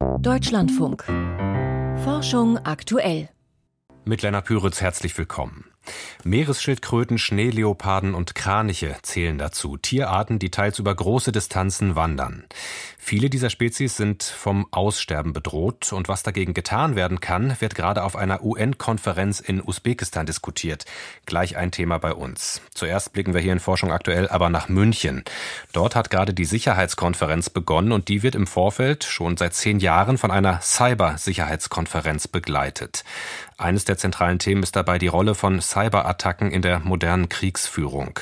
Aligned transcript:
Deutschlandfunk. 0.00 1.04
Forschung 2.04 2.56
aktuell. 2.56 3.28
Mit 4.06 4.22
Lennart 4.22 4.46
Püritz 4.46 4.80
herzlich 4.80 5.16
willkommen. 5.18 5.66
Meeresschildkröten, 6.24 7.18
Schneeleoparden 7.18 8.14
und 8.14 8.34
Kraniche 8.34 8.96
zählen 9.02 9.36
dazu. 9.36 9.76
Tierarten, 9.76 10.38
die 10.38 10.50
teils 10.50 10.78
über 10.78 10.94
große 10.94 11.32
Distanzen 11.32 11.96
wandern. 11.96 12.46
Viele 13.02 13.30
dieser 13.30 13.50
Spezies 13.50 13.96
sind 13.96 14.22
vom 14.22 14.66
Aussterben 14.70 15.32
bedroht 15.32 15.92
und 15.92 16.08
was 16.08 16.22
dagegen 16.22 16.54
getan 16.54 16.94
werden 16.96 17.18
kann, 17.20 17.56
wird 17.60 17.74
gerade 17.74 18.04
auf 18.04 18.14
einer 18.14 18.44
UN-Konferenz 18.44 19.40
in 19.40 19.60
Usbekistan 19.60 20.26
diskutiert. 20.26 20.84
Gleich 21.26 21.56
ein 21.56 21.72
Thema 21.72 21.98
bei 21.98 22.12
uns. 22.12 22.60
Zuerst 22.72 23.12
blicken 23.12 23.34
wir 23.34 23.40
hier 23.40 23.54
in 23.54 23.58
Forschung 23.58 23.90
aktuell 23.90 24.28
aber 24.28 24.50
nach 24.50 24.68
München. 24.68 25.24
Dort 25.72 25.96
hat 25.96 26.10
gerade 26.10 26.34
die 26.34 26.44
Sicherheitskonferenz 26.44 27.50
begonnen 27.50 27.90
und 27.92 28.08
die 28.08 28.22
wird 28.22 28.34
im 28.34 28.46
Vorfeld 28.46 29.02
schon 29.02 29.36
seit 29.36 29.54
zehn 29.54 29.80
Jahren 29.80 30.18
von 30.18 30.30
einer 30.30 30.60
Cyber-Sicherheitskonferenz 30.60 32.28
begleitet. 32.28 33.02
Eines 33.56 33.86
der 33.86 33.98
zentralen 33.98 34.38
Themen 34.38 34.62
ist 34.62 34.76
dabei 34.76 34.98
die 34.98 35.08
Rolle 35.08 35.34
von 35.34 35.60
Cyberattacken 35.60 36.50
in 36.52 36.62
der 36.62 36.80
modernen 36.80 37.28
Kriegsführung. 37.28 38.20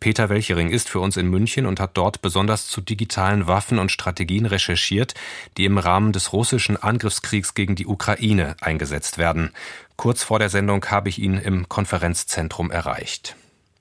Peter 0.00 0.30
Welchering 0.30 0.70
ist 0.70 0.88
für 0.88 0.98
uns 0.98 1.18
in 1.18 1.28
München 1.28 1.66
und 1.66 1.78
hat 1.78 1.90
dort 1.94 2.22
besonders 2.22 2.66
zu 2.66 2.80
digitalen 2.80 3.46
Waffen 3.46 3.78
und 3.78 3.92
Strategien 3.92 4.46
recherchiert, 4.46 5.12
die 5.58 5.66
im 5.66 5.76
Rahmen 5.76 6.12
des 6.12 6.32
russischen 6.32 6.78
Angriffskriegs 6.78 7.52
gegen 7.52 7.76
die 7.76 7.86
Ukraine 7.86 8.56
eingesetzt 8.62 9.18
werden. 9.18 9.52
Kurz 9.96 10.22
vor 10.22 10.38
der 10.38 10.48
Sendung 10.48 10.86
habe 10.86 11.10
ich 11.10 11.18
ihn 11.18 11.34
im 11.34 11.68
Konferenzzentrum 11.68 12.70
erreicht. 12.70 13.36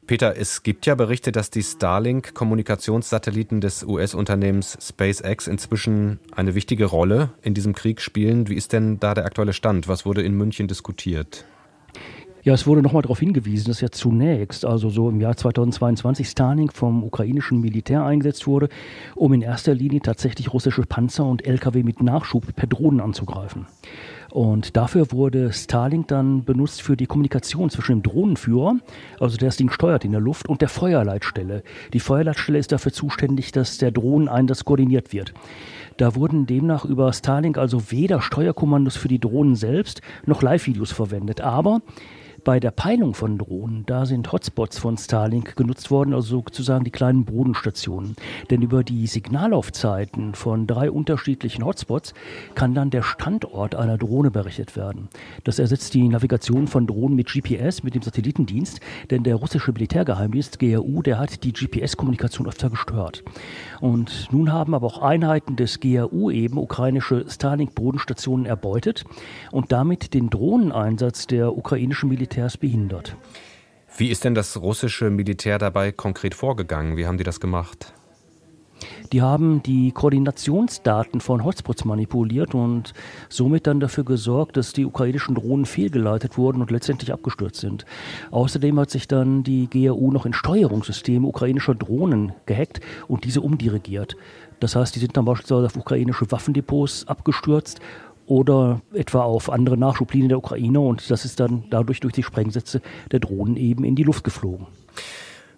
Peter, 0.08 0.36
es 0.36 0.64
gibt 0.64 0.86
ja 0.88 0.96
Berichte, 0.96 1.32
dass 1.32 1.52
die 1.52 1.64
Starlink-Kommunikationssatelliten 1.64 3.62
des 3.62 3.84
US-Unternehmens 3.84 4.78
SpaceX 4.82 5.48
inzwischen 5.48 6.20
eine 6.36 6.56
wichtige 6.56 6.86
Rolle 6.86 7.30
in 7.44 7.54
diesem 7.54 7.76
Krieg 7.76 8.02
spielen. 8.02 8.50
Wie 8.50 8.56
ist 8.56 8.74
denn 8.74 9.00
da 9.00 9.14
der 9.14 9.26
aktuelle 9.26 9.54
Stand? 9.54 9.88
Was 9.88 10.06
wurde 10.06 10.24
in 10.24 10.34
München 10.34 10.68
diskutiert? 10.68 11.46
Ja, 12.42 12.54
es 12.54 12.66
wurde 12.66 12.82
nochmal 12.82 13.02
darauf 13.02 13.20
hingewiesen, 13.20 13.68
dass 13.68 13.82
ja 13.82 13.90
zunächst, 13.90 14.64
also 14.64 14.90
so 14.90 15.10
im 15.10 15.20
Jahr 15.20 15.36
2022, 15.36 16.30
Starlink 16.30 16.72
vom 16.72 17.04
ukrainischen 17.04 17.60
Militär 17.60 18.06
eingesetzt 18.06 18.48
wurde, 18.48 18.70
um 19.16 19.34
in 19.34 19.42
erster 19.42 19.74
Linie 19.74 20.00
tatsächlich 20.00 20.54
russische 20.54 20.84
Panzer 20.84 21.26
und 21.26 21.46
Lkw 21.46 21.84
mit 21.84 22.02
Nachschub 22.02 22.56
per 22.56 22.68
Drohnen 22.68 23.02
anzugreifen. 23.02 23.66
Und 24.32 24.78
dafür 24.78 25.12
wurde 25.12 25.52
Starlink 25.52 26.08
dann 26.08 26.46
benutzt 26.46 26.82
für 26.82 26.96
die 26.96 27.08
Kommunikation 27.08 27.70
zwischen 27.70 27.98
dem 27.98 28.04
Drohnenführer, 28.04 28.76
also 29.20 29.36
der 29.36 29.50
das 29.50 29.58
Ding 29.58 29.70
steuert 29.70 30.06
in 30.06 30.12
der 30.12 30.22
Luft, 30.22 30.48
und 30.48 30.62
der 30.62 30.70
Feuerleitstelle. 30.70 31.64
Die 31.92 32.00
Feuerleitstelle 32.00 32.60
ist 32.60 32.72
dafür 32.72 32.94
zuständig, 32.94 33.52
dass 33.52 33.80
der 33.80 33.92
Drohneneinsatz 33.92 34.64
koordiniert 34.64 35.12
wird. 35.12 35.34
Da 35.98 36.16
wurden 36.16 36.46
demnach 36.46 36.86
über 36.86 37.12
Starlink 37.12 37.58
also 37.58 37.92
weder 37.92 38.22
Steuerkommandos 38.22 38.96
für 38.96 39.10
die 39.10 39.20
Drohnen 39.20 39.56
selbst 39.56 40.02
noch 40.26 40.42
Live-Videos 40.42 40.94
verwendet. 40.94 41.42
Aber 41.42 41.82
bei 42.44 42.60
der 42.60 42.72
Peilung 42.72 43.14
von 43.14 43.38
Drohnen, 43.38 43.84
da 43.86 44.06
sind 44.06 44.32
Hotspots 44.32 44.78
von 44.78 44.98
Starlink 44.98 45.56
genutzt 45.56 45.92
worden, 45.92 46.14
also 46.14 46.38
sozusagen 46.38 46.84
die 46.84 46.92
kleinen 46.92 47.26
Bodenstationen. 47.26 48.16
Denn 48.50 48.62
über 48.62 48.84
die 48.84 49.08
Signallaufzeiten 49.08 50.36
von 50.36 50.68
drei 50.68 50.92
unterschiedlichen 50.92 51.66
Hotspots 51.66 52.14
kann 52.56 52.74
dann 52.74 52.90
der 52.90 53.04
Standort 53.04 53.76
einer 53.76 53.98
Drohne 53.98 54.32
berechnet 54.32 54.76
werden. 54.76 55.10
Das 55.44 55.60
ersetzt 55.60 55.94
die 55.94 56.08
Navigation 56.08 56.68
von 56.68 56.88
Drohnen 56.88 57.16
mit 57.16 57.32
GPS, 57.32 57.84
mit 57.84 57.96
dem 57.96 58.02
Satellitendienst, 58.02 58.80
denn 59.10 59.24
der 59.24 59.36
russische 59.36 59.72
Militärgeheimdienst 59.72 60.60
GRU, 60.60 61.02
der 61.02 61.20
hat 61.20 61.44
die 61.44 61.54
GPS-Kommunikation 61.54 62.48
öfter 62.48 62.70
gestört. 62.70 63.24
Und 63.82 64.28
nun 64.32 64.52
haben 64.52 64.74
aber 64.74 64.88
auch 64.88 65.02
Einheiten 65.02 65.56
des 65.56 65.80
GRU 65.80 66.32
eben 66.32 66.58
ukrainische 66.58 67.26
Starlink-Bodenstationen 67.28 68.46
erbeutet 68.46 69.06
und 69.52 69.72
damit 69.72 70.14
den 70.14 70.30
Drohneneinsatz 70.30 71.28
der 71.28 71.58
ukrainischen 71.58 72.10
Militärs 72.30 72.58
behindert. 72.58 73.16
Wie 73.98 74.10
ist 74.10 74.24
denn 74.24 74.36
das 74.36 74.62
russische 74.62 75.10
Militär 75.10 75.58
dabei 75.58 75.92
konkret 75.92 76.36
vorgegangen? 76.36 76.96
Wie 76.96 77.08
haben 77.08 77.18
die 77.18 77.24
das 77.24 77.40
gemacht? 77.40 77.94
Die 79.12 79.24
haben 79.24 79.64
die 79.64 79.92
Koordinationsdaten 79.92 81.22
von 81.22 81.44
Hotspots 81.44 81.84
manipuliert 81.86 82.54
und 82.54 82.94
somit 83.28 83.66
dann 83.66 83.80
dafür 83.80 84.06
gesorgt, 84.06 84.56
dass 84.56 84.72
die 84.74 84.86
ukrainischen 84.86 85.36
Drohnen 85.36 85.66
fehlgeleitet 85.66 86.38
wurden 86.38 86.62
und 86.62 86.70
letztendlich 86.70 87.12
abgestürzt 87.12 87.60
sind. 87.60 87.86
Außerdem 88.30 88.80
hat 88.80 88.92
sich 88.92 89.08
dann 89.08 89.44
die 89.44 89.68
GRU 89.68 90.12
noch 90.12 90.28
in 90.28 90.34
Steuerungssysteme 90.34 91.28
ukrainischer 91.28 91.74
Drohnen 91.74 92.34
gehackt 92.46 92.80
und 93.08 93.24
diese 93.24 93.42
umdirigiert. 93.42 94.16
Das 94.60 94.76
heißt, 94.76 94.96
die 94.96 95.00
sind 95.00 95.18
dann 95.18 95.26
beispielsweise 95.26 95.66
auf 95.66 95.76
ukrainische 95.76 96.30
Waffendepots 96.32 97.08
abgestürzt 97.08 97.80
oder 98.30 98.82
etwa 98.94 99.24
auf 99.24 99.50
andere 99.50 99.76
Nachschublinien 99.76 100.30
der 100.30 100.38
Ukraine 100.38 100.80
und 100.80 101.10
das 101.10 101.26
ist 101.26 101.40
dann 101.40 101.64
dadurch 101.72 102.00
durch 102.00 102.14
die 102.14 102.24
Sprengsätze 102.24 102.82
der 103.12 103.20
Drohnen 103.20 103.58
eben 103.58 103.84
in 103.84 103.96
die 103.96 104.04
Luft 104.04 104.24
geflogen. 104.24 104.68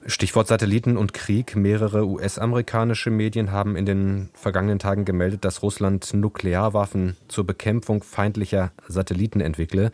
Stichwort 0.08 0.48
Satelliten 0.48 0.98
und 0.98 1.14
Krieg. 1.14 1.56
Mehrere 1.56 2.08
US-amerikanische 2.08 3.12
Medien 3.12 3.52
haben 3.52 3.76
in 3.76 3.86
den 3.86 4.30
vergangenen 4.34 4.80
Tagen 4.80 5.06
gemeldet, 5.06 5.46
dass 5.46 5.62
Russland 5.62 6.14
Nuklearwaffen 6.14 7.18
zur 7.28 7.46
Bekämpfung 7.46 8.02
feindlicher 8.02 8.72
Satelliten 8.88 9.42
entwickle. 9.42 9.92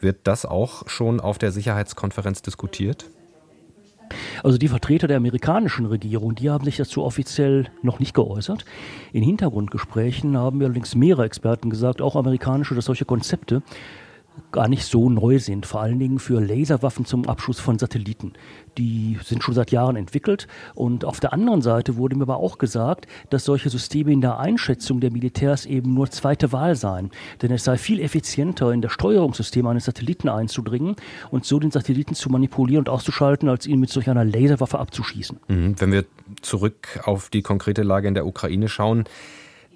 Wird 0.00 0.20
das 0.24 0.44
auch 0.44 0.88
schon 0.88 1.20
auf 1.20 1.38
der 1.38 1.52
Sicherheitskonferenz 1.52 2.42
diskutiert? 2.42 3.10
Also 4.42 4.58
die 4.58 4.68
Vertreter 4.68 5.06
der 5.06 5.16
amerikanischen 5.16 5.86
Regierung, 5.86 6.34
die 6.34 6.50
haben 6.50 6.64
sich 6.64 6.76
dazu 6.76 7.02
offiziell 7.04 7.66
noch 7.82 7.98
nicht 7.98 8.14
geäußert. 8.14 8.64
In 9.12 9.22
Hintergrundgesprächen 9.22 10.36
haben 10.36 10.62
allerdings 10.62 10.94
mehrere 10.94 11.24
Experten 11.24 11.70
gesagt, 11.70 12.02
auch 12.02 12.16
amerikanische, 12.16 12.74
dass 12.74 12.86
solche 12.86 13.04
Konzepte 13.04 13.62
gar 14.52 14.68
nicht 14.68 14.84
so 14.84 15.10
neu 15.10 15.38
sind, 15.38 15.66
vor 15.66 15.82
allen 15.82 15.98
Dingen 15.98 16.18
für 16.18 16.40
Laserwaffen 16.40 17.04
zum 17.04 17.28
Abschuss 17.28 17.58
von 17.58 17.78
Satelliten. 17.78 18.32
Die 18.78 19.18
sind 19.22 19.42
schon 19.42 19.54
seit 19.54 19.70
Jahren 19.72 19.96
entwickelt 19.96 20.46
und 20.74 21.04
auf 21.04 21.20
der 21.20 21.32
anderen 21.32 21.62
Seite 21.62 21.96
wurde 21.96 22.16
mir 22.16 22.22
aber 22.22 22.36
auch 22.36 22.58
gesagt, 22.58 23.06
dass 23.30 23.44
solche 23.44 23.70
Systeme 23.70 24.12
in 24.12 24.20
der 24.20 24.38
Einschätzung 24.38 25.00
der 25.00 25.10
Militärs 25.10 25.66
eben 25.66 25.94
nur 25.94 26.10
zweite 26.10 26.52
Wahl 26.52 26.76
seien, 26.76 27.10
denn 27.42 27.50
es 27.52 27.64
sei 27.64 27.76
viel 27.76 28.00
effizienter 28.00 28.72
in 28.72 28.80
das 28.80 28.92
Steuerungssystem 28.92 29.66
eines 29.66 29.86
Satelliten 29.86 30.28
einzudringen 30.28 30.96
und 31.30 31.44
so 31.44 31.58
den 31.58 31.70
Satelliten 31.70 32.14
zu 32.14 32.30
manipulieren 32.30 32.82
und 32.82 32.88
auszuschalten, 32.88 33.48
als 33.48 33.66
ihn 33.66 33.80
mit 33.80 33.90
solch 33.90 34.08
einer 34.08 34.24
Laserwaffe 34.24 34.78
abzuschießen. 34.78 35.38
Mhm. 35.48 35.80
Wenn 35.80 35.92
wir 35.92 36.04
zurück 36.42 37.00
auf 37.04 37.28
die 37.28 37.42
konkrete 37.42 37.82
Lage 37.82 38.08
in 38.08 38.14
der 38.14 38.26
Ukraine 38.26 38.68
schauen, 38.68 39.04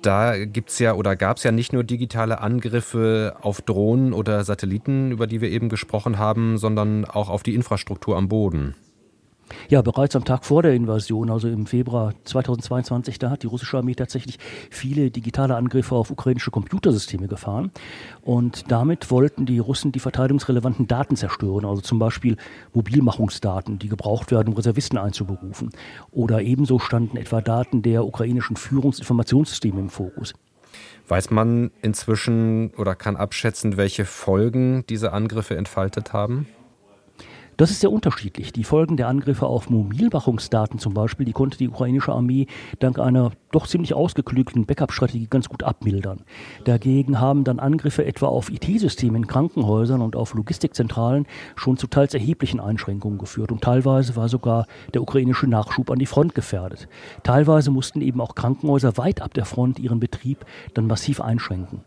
da 0.03 0.45
gibt's 0.45 0.79
ja 0.79 0.95
oder 0.95 1.17
gab 1.17 1.39
es 1.39 1.45
ja 1.45 1.53
nicht 1.53 1.73
nur 1.73 1.85
digitale 1.85 2.41
Angriffe 2.41 3.37
auf 3.41 3.61
Drohnen 3.63 4.13
oder 4.13 4.45
Satelliten, 4.45 5.11
über 5.11 5.27
die 5.27 5.41
wir 5.41 5.51
eben 5.51 5.69
gesprochen 5.69 6.19
haben, 6.19 6.59
sondern 6.59 7.05
auch 7.05 7.29
auf 7.29 7.43
die 7.43 7.55
Infrastruktur 7.55 8.17
am 8.17 8.29
Boden. 8.29 8.75
Ja, 9.69 9.83
bereits 9.83 10.17
am 10.17 10.25
Tag 10.25 10.45
vor 10.45 10.63
der 10.63 10.75
Invasion, 10.75 11.31
also 11.31 11.49
im 11.49 11.67
Februar 11.67 12.15
2022, 12.25 13.19
da 13.19 13.31
hat 13.31 13.43
die 13.43 13.47
russische 13.47 13.79
Armee 13.79 13.95
tatsächlich 13.95 14.39
viele 14.71 15.11
digitale 15.11 15.57
Angriffe 15.57 15.95
auf 15.95 16.11
ukrainische 16.11 16.51
Computersysteme 16.51 17.29
gefahren. 17.29 17.71
Und 18.23 18.71
damit 18.71 19.11
wollten 19.11 19.47
die 19.47 19.59
Russen 19.59 19.93
die 19.93 20.01
verteidigungsrelevanten 20.01 20.87
Daten 20.87 21.17
zerstören, 21.17 21.65
also 21.65 21.81
zum 21.81 21.99
Beispiel 21.99 22.37
Mobilmachungsdaten, 22.73 23.79
die 23.79 23.89
gebraucht 23.89 24.31
werden, 24.31 24.49
um 24.49 24.55
Reservisten 24.55 24.99
einzuberufen. 24.99 25.71
Oder 26.11 26.43
ebenso 26.43 26.79
standen 26.79 27.17
etwa 27.17 27.41
Daten 27.41 27.83
der 27.83 28.05
ukrainischen 28.05 28.57
Führungsinformationssysteme 28.57 29.81
im 29.81 29.91
Fokus. 29.91 30.35
Weiß 31.09 31.31
man 31.31 31.71
inzwischen 31.81 32.71
oder 32.77 32.95
kann 32.95 33.17
abschätzen, 33.17 33.79
welche 33.79 34.05
Folgen 34.05 34.85
diese 34.89 35.13
Angriffe 35.13 35.57
entfaltet 35.57 36.13
haben? 36.13 36.47
Das 37.59 37.73
ist 37.73 37.81
sehr 37.81 37.91
unterschiedlich. 37.91 38.53
Die 38.53 38.63
Folgen 38.63 38.97
der 38.97 39.09
Angriffe 39.09 39.47
auf 39.47 39.69
Mobilwachungsdaten 39.69 40.79
zum 40.79 40.95
Beispiel, 40.95 41.27
die 41.27 41.33
konnte 41.33 41.59
die 41.59 41.69
ukrainische 41.69 42.13
Armee 42.13 42.47
dank 42.79 43.01
einer 43.01 43.33
doch 43.51 43.67
ziemlich 43.67 43.95
ausgeklügelten 43.95 44.65
Backup-Strategie 44.65 45.27
ganz 45.29 45.49
gut 45.49 45.65
abmildern. 45.65 46.21
Dagegen 46.63 47.21
haben 47.21 47.43
dann 47.43 47.59
Angriffe 47.59 48.05
etwa 48.05 48.27
auf 48.27 48.53
IT-Systeme 48.53 49.19
in 49.19 49.27
Krankenhäusern 49.27 50.03
und 50.03 50.15
auf 50.15 50.35
Logistikzentralen 50.35 51.27
schon 51.57 51.77
zu 51.77 51.89
teils 51.89 52.15
erheblichen 52.15 52.61
Einschränkungen 52.61 53.19
geführt. 53.19 53.51
Und 53.51 53.61
teilweise 53.61 54.15
war 54.15 54.29
sogar 54.29 54.67
der 54.95 55.03
ukrainische 55.03 55.49
Nachschub 55.49 55.91
an 55.91 55.99
die 55.99 56.07
Front 56.07 56.37
gefährdet. 56.37 56.87
Teilweise 57.25 57.73
mussten 57.73 58.03
eben 58.03 58.21
auch 58.21 58.37
Krankenhäuser 58.37 58.97
weit 58.99 59.21
ab 59.21 59.35
der 59.35 59.47
Front 59.47 59.81
ihren 59.81 59.99
Betrieb 59.99 60.45
dann 60.75 60.87
massiv 60.87 61.21
einschränken. 61.21 61.81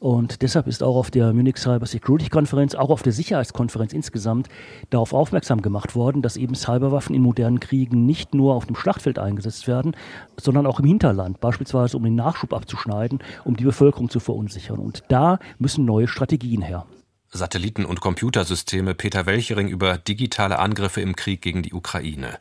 Und 0.00 0.40
deshalb 0.40 0.66
ist 0.66 0.82
auch 0.82 0.96
auf 0.96 1.10
der 1.10 1.34
Munich 1.34 1.58
Cyber 1.58 1.84
Security 1.84 2.30
Konferenz, 2.30 2.74
auch 2.74 2.88
auf 2.88 3.02
der 3.02 3.12
Sicherheitskonferenz 3.12 3.92
insgesamt, 3.92 4.48
darauf 4.88 5.12
aufmerksam 5.12 5.60
gemacht 5.60 5.94
worden, 5.94 6.22
dass 6.22 6.38
eben 6.38 6.54
Cyberwaffen 6.54 7.14
in 7.14 7.20
modernen 7.20 7.60
Kriegen 7.60 8.06
nicht 8.06 8.34
nur 8.34 8.54
auf 8.54 8.64
dem 8.64 8.76
Schlachtfeld 8.76 9.18
eingesetzt 9.18 9.68
werden, 9.68 9.94
sondern 10.40 10.66
auch 10.66 10.80
im 10.80 10.86
Hinterland, 10.86 11.38
beispielsweise 11.40 11.98
um 11.98 12.04
den 12.04 12.14
Nachschub 12.14 12.54
abzuschneiden, 12.54 13.18
um 13.44 13.56
die 13.56 13.64
Bevölkerung 13.64 14.08
zu 14.08 14.20
verunsichern. 14.20 14.78
Und 14.78 15.04
da 15.08 15.38
müssen 15.58 15.84
neue 15.84 16.08
Strategien 16.08 16.62
her. 16.62 16.86
Satelliten- 17.32 17.84
und 17.84 18.00
Computersysteme 18.00 18.94
Peter 18.94 19.24
Welchering 19.24 19.68
über 19.68 19.98
digitale 19.98 20.58
Angriffe 20.58 21.00
im 21.00 21.14
Krieg 21.14 21.40
gegen 21.40 21.62
die 21.62 21.72
Ukraine. 21.72 22.36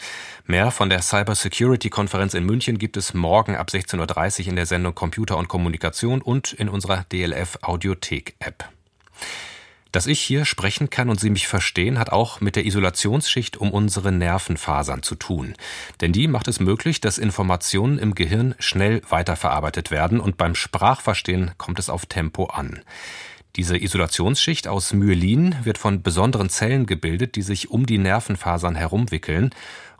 Mehr 0.45 0.71
von 0.71 0.89
der 0.89 1.01
Cybersecurity-Konferenz 1.01 2.33
in 2.33 2.45
München 2.45 2.79
gibt 2.79 2.97
es 2.97 3.13
morgen 3.13 3.55
ab 3.55 3.69
16.30 3.69 4.41
Uhr 4.41 4.47
in 4.47 4.55
der 4.55 4.65
Sendung 4.65 4.95
Computer 4.95 5.37
und 5.37 5.47
Kommunikation 5.47 6.21
und 6.21 6.53
in 6.53 6.69
unserer 6.69 7.05
DLF 7.11 7.59
Audiothek-App. 7.61 8.67
Dass 9.91 10.05
ich 10.05 10.19
hier 10.19 10.45
sprechen 10.45 10.91
kann 10.91 11.09
und 11.09 11.19
Sie 11.19 11.31
mich 11.31 11.47
verstehen, 11.47 11.97
hat 11.97 12.11
auch 12.11 12.41
mit 12.41 12.55
der 12.55 12.65
Isolationsschicht 12.65 13.57
um 13.57 13.71
unsere 13.71 14.11
Nervenfasern 14.11 15.01
zu 15.01 15.15
tun. 15.15 15.55
Denn 16.01 16.13
die 16.13 16.27
macht 16.27 16.47
es 16.47 16.59
möglich, 16.59 17.01
dass 17.01 17.17
Informationen 17.17 17.97
im 17.97 18.13
Gehirn 18.13 18.53
schnell 18.59 19.01
weiterverarbeitet 19.09 19.89
werden 19.89 20.19
und 20.19 20.37
beim 20.37 20.53
Sprachverstehen 20.53 21.51
kommt 21.57 21.79
es 21.79 21.89
auf 21.89 22.05
Tempo 22.05 22.45
an. 22.45 22.81
Diese 23.59 23.75
Isolationsschicht 23.75 24.69
aus 24.69 24.93
Myelin 24.93 25.53
wird 25.63 25.77
von 25.77 26.01
besonderen 26.01 26.47
Zellen 26.47 26.85
gebildet, 26.85 27.35
die 27.35 27.41
sich 27.41 27.69
um 27.69 27.85
die 27.85 27.97
Nervenfasern 27.97 28.73
herumwickeln 28.73 29.49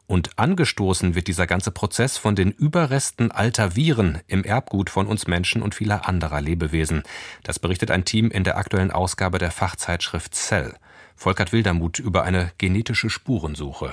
und 0.07 0.39
angestoßen 0.39 1.13
wird 1.13 1.27
dieser 1.27 1.45
ganze 1.45 1.71
Prozess 1.71 2.17
von 2.17 2.37
den 2.37 2.51
Überresten 2.51 3.31
alter 3.31 3.75
Viren 3.75 4.19
im 4.27 4.45
Erbgut 4.45 4.89
von 4.89 5.07
uns 5.07 5.27
Menschen 5.27 5.61
und 5.61 5.75
vieler 5.75 6.07
anderer 6.07 6.39
Lebewesen. 6.39 7.03
Das 7.43 7.59
berichtet 7.59 7.91
ein 7.91 8.05
Team 8.05 8.31
in 8.31 8.45
der 8.45 8.55
aktuellen 8.55 8.91
Ausgabe 8.91 9.39
der 9.39 9.51
Fachzeitschrift 9.51 10.33
Cell. 10.33 10.75
Volkert 11.17 11.51
Wildermuth 11.51 11.99
über 11.99 12.23
eine 12.23 12.53
genetische 12.59 13.09
Spurensuche. 13.09 13.91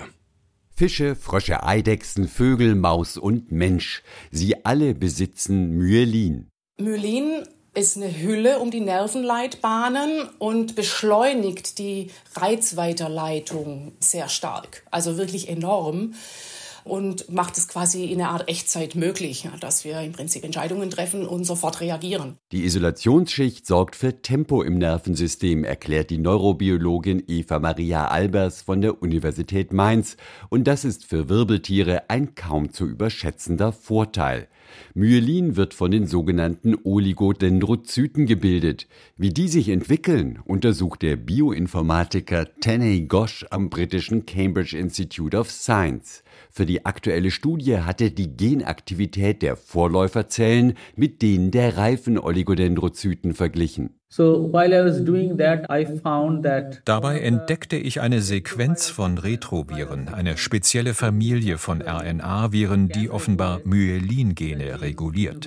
Fische, 0.76 1.16
Frösche, 1.16 1.64
Eidechsen, 1.64 2.28
Vögel, 2.28 2.76
Maus 2.76 3.16
und 3.16 3.50
Mensch. 3.50 4.04
Sie 4.30 4.64
alle 4.64 4.94
besitzen 4.94 5.76
Myelin. 5.76 6.50
Myelin 6.78 7.42
ist 7.76 7.96
eine 7.96 8.16
Hülle 8.18 8.58
um 8.58 8.70
die 8.70 8.80
Nervenleitbahnen 8.80 10.30
und 10.38 10.74
beschleunigt 10.74 11.78
die 11.78 12.10
Reizweiterleitung 12.34 13.92
sehr 14.00 14.28
stark, 14.28 14.82
also 14.90 15.18
wirklich 15.18 15.48
enorm 15.48 16.14
und 16.86 17.30
macht 17.30 17.58
es 17.58 17.68
quasi 17.68 18.04
in 18.04 18.20
einer 18.20 18.30
Art 18.30 18.48
Echtzeit 18.48 18.94
möglich, 18.94 19.48
dass 19.60 19.84
wir 19.84 20.00
im 20.00 20.12
Prinzip 20.12 20.44
Entscheidungen 20.44 20.88
treffen 20.90 21.26
und 21.26 21.44
sofort 21.44 21.80
reagieren. 21.80 22.38
Die 22.52 22.64
Isolationsschicht 22.64 23.66
sorgt 23.66 23.96
für 23.96 24.22
Tempo 24.22 24.62
im 24.62 24.78
Nervensystem, 24.78 25.64
erklärt 25.64 26.10
die 26.10 26.18
Neurobiologin 26.18 27.24
Eva 27.26 27.58
Maria 27.58 28.08
Albers 28.08 28.62
von 28.62 28.80
der 28.80 29.02
Universität 29.02 29.72
Mainz. 29.72 30.16
Und 30.48 30.64
das 30.64 30.84
ist 30.84 31.04
für 31.04 31.28
Wirbeltiere 31.28 32.08
ein 32.08 32.34
kaum 32.34 32.72
zu 32.72 32.86
überschätzender 32.86 33.72
Vorteil. 33.72 34.48
Myelin 34.94 35.56
wird 35.56 35.74
von 35.74 35.90
den 35.90 36.06
sogenannten 36.06 36.76
Oligodendrozyten 36.84 38.26
gebildet. 38.26 38.86
Wie 39.16 39.30
die 39.30 39.48
sich 39.48 39.68
entwickeln, 39.68 40.40
untersucht 40.44 41.02
der 41.02 41.16
Bioinformatiker 41.16 42.48
Tanay 42.60 43.02
Ghosh 43.02 43.46
am 43.50 43.70
britischen 43.70 44.26
Cambridge 44.26 44.76
Institute 44.76 45.36
of 45.36 45.50
Science. 45.50 46.22
Für 46.56 46.64
die 46.64 46.86
aktuelle 46.86 47.30
Studie 47.30 47.80
hat 47.80 48.00
er 48.00 48.08
die 48.08 48.34
Genaktivität 48.34 49.42
der 49.42 49.56
Vorläuferzellen 49.56 50.72
mit 50.94 51.20
denen 51.20 51.50
der 51.50 51.76
reifen 51.76 52.18
Oligodendrozyten 52.18 53.34
verglichen. 53.34 53.90
Dabei 56.84 57.20
entdeckte 57.20 57.76
ich 57.76 58.00
eine 58.00 58.22
Sequenz 58.22 58.88
von 58.88 59.18
Retroviren, 59.18 60.08
eine 60.08 60.38
spezielle 60.38 60.94
Familie 60.94 61.58
von 61.58 61.82
RNA-Viren, 61.82 62.88
die 62.88 63.10
offenbar 63.10 63.60
Myelin-Gene 63.64 64.80
reguliert. 64.80 65.46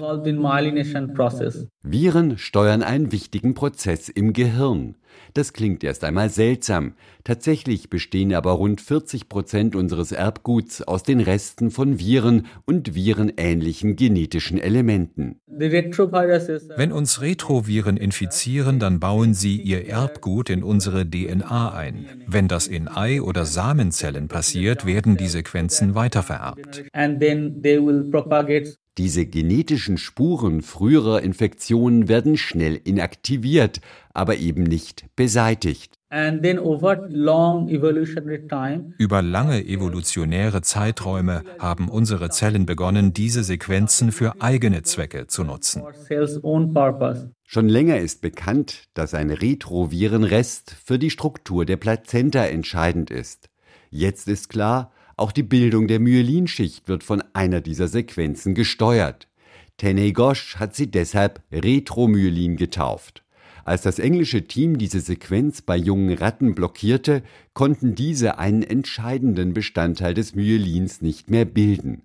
Viren 1.81 2.37
steuern 2.37 2.83
einen 2.83 3.11
wichtigen 3.11 3.55
Prozess 3.55 4.09
im 4.09 4.33
Gehirn. 4.33 4.93
Das 5.33 5.53
klingt 5.53 5.83
erst 5.83 6.03
einmal 6.03 6.29
seltsam. 6.29 6.93
Tatsächlich 7.23 7.89
bestehen 7.89 8.33
aber 8.33 8.51
rund 8.53 8.81
40 8.81 9.29
Prozent 9.29 9.75
unseres 9.75 10.11
Erbguts 10.11 10.81
aus 10.81 11.03
den 11.03 11.19
Resten 11.19 11.71
von 11.71 11.99
Viren 11.99 12.47
und 12.65 12.95
virenähnlichen 12.95 13.95
genetischen 13.95 14.57
Elementen. 14.57 15.39
Wenn 15.47 16.91
uns 16.91 17.21
Retroviren 17.21 17.97
infizieren, 17.97 18.79
dann 18.79 18.99
bauen 18.99 19.33
sie 19.33 19.57
ihr 19.57 19.87
Erbgut 19.87 20.49
in 20.49 20.63
unsere 20.63 21.09
DNA 21.09 21.73
ein. 21.73 22.23
Wenn 22.27 22.47
das 22.47 22.67
in 22.67 22.87
Ei- 22.87 23.21
oder 23.21 23.45
Samenzellen 23.45 24.27
passiert, 24.27 24.85
werden 24.85 25.17
die 25.17 25.27
Sequenzen 25.27 25.95
weitervererbt. 25.95 26.83
Diese 28.99 29.25
genetischen 29.25 29.97
Spuren 29.97 30.61
früherer 30.61 31.21
Infektionen 31.21 32.09
werden 32.09 32.35
schnell 32.35 32.75
inaktiviert, 32.75 33.79
aber 34.13 34.35
eben 34.35 34.63
nicht 34.63 35.05
beseitigt. 35.15 35.93
Über 38.97 39.21
lange 39.21 39.65
evolutionäre 39.65 40.61
Zeiträume 40.63 41.43
haben 41.59 41.87
unsere 41.87 42.29
Zellen 42.29 42.65
begonnen, 42.65 43.13
diese 43.13 43.45
Sequenzen 43.45 44.11
für 44.11 44.41
eigene 44.41 44.83
Zwecke 44.83 45.27
zu 45.27 45.45
nutzen. 45.45 45.81
Schon 47.45 47.69
länger 47.69 47.99
ist 47.99 48.21
bekannt, 48.21 48.83
dass 48.95 49.13
ein 49.13 49.29
Retrovirenrest 49.29 50.75
für 50.83 50.99
die 50.99 51.09
Struktur 51.09 51.63
der 51.63 51.77
Plazenta 51.77 52.43
entscheidend 52.43 53.11
ist. 53.11 53.47
Jetzt 53.91 54.27
ist 54.27 54.49
klar, 54.49 54.91
auch 55.19 55.31
die 55.31 55.43
Bildung 55.43 55.87
der 55.87 55.99
Myelinschicht 55.99 56.87
wird 56.87 57.03
von 57.03 57.23
einer 57.33 57.61
dieser 57.61 57.87
Sequenzen 57.87 58.55
gesteuert. 58.55 59.27
Teney 59.77 60.11
Ghosh 60.11 60.55
hat 60.57 60.75
sie 60.75 60.91
deshalb 60.91 61.41
Retromyelin 61.51 62.55
getauft. 62.57 63.23
Als 63.65 63.83
das 63.83 63.99
englische 63.99 64.45
Team 64.45 64.77
diese 64.77 64.99
Sequenz 64.99 65.61
bei 65.61 65.77
jungen 65.77 66.17
Ratten 66.17 66.55
blockierte, 66.55 67.23
konnten 67.53 67.95
diese 67.95 68.39
einen 68.39 68.63
entscheidenden 68.63 69.53
Bestandteil 69.53 70.13
des 70.13 70.35
Myelins 70.35 71.01
nicht 71.01 71.29
mehr 71.29 71.45
bilden. 71.45 72.03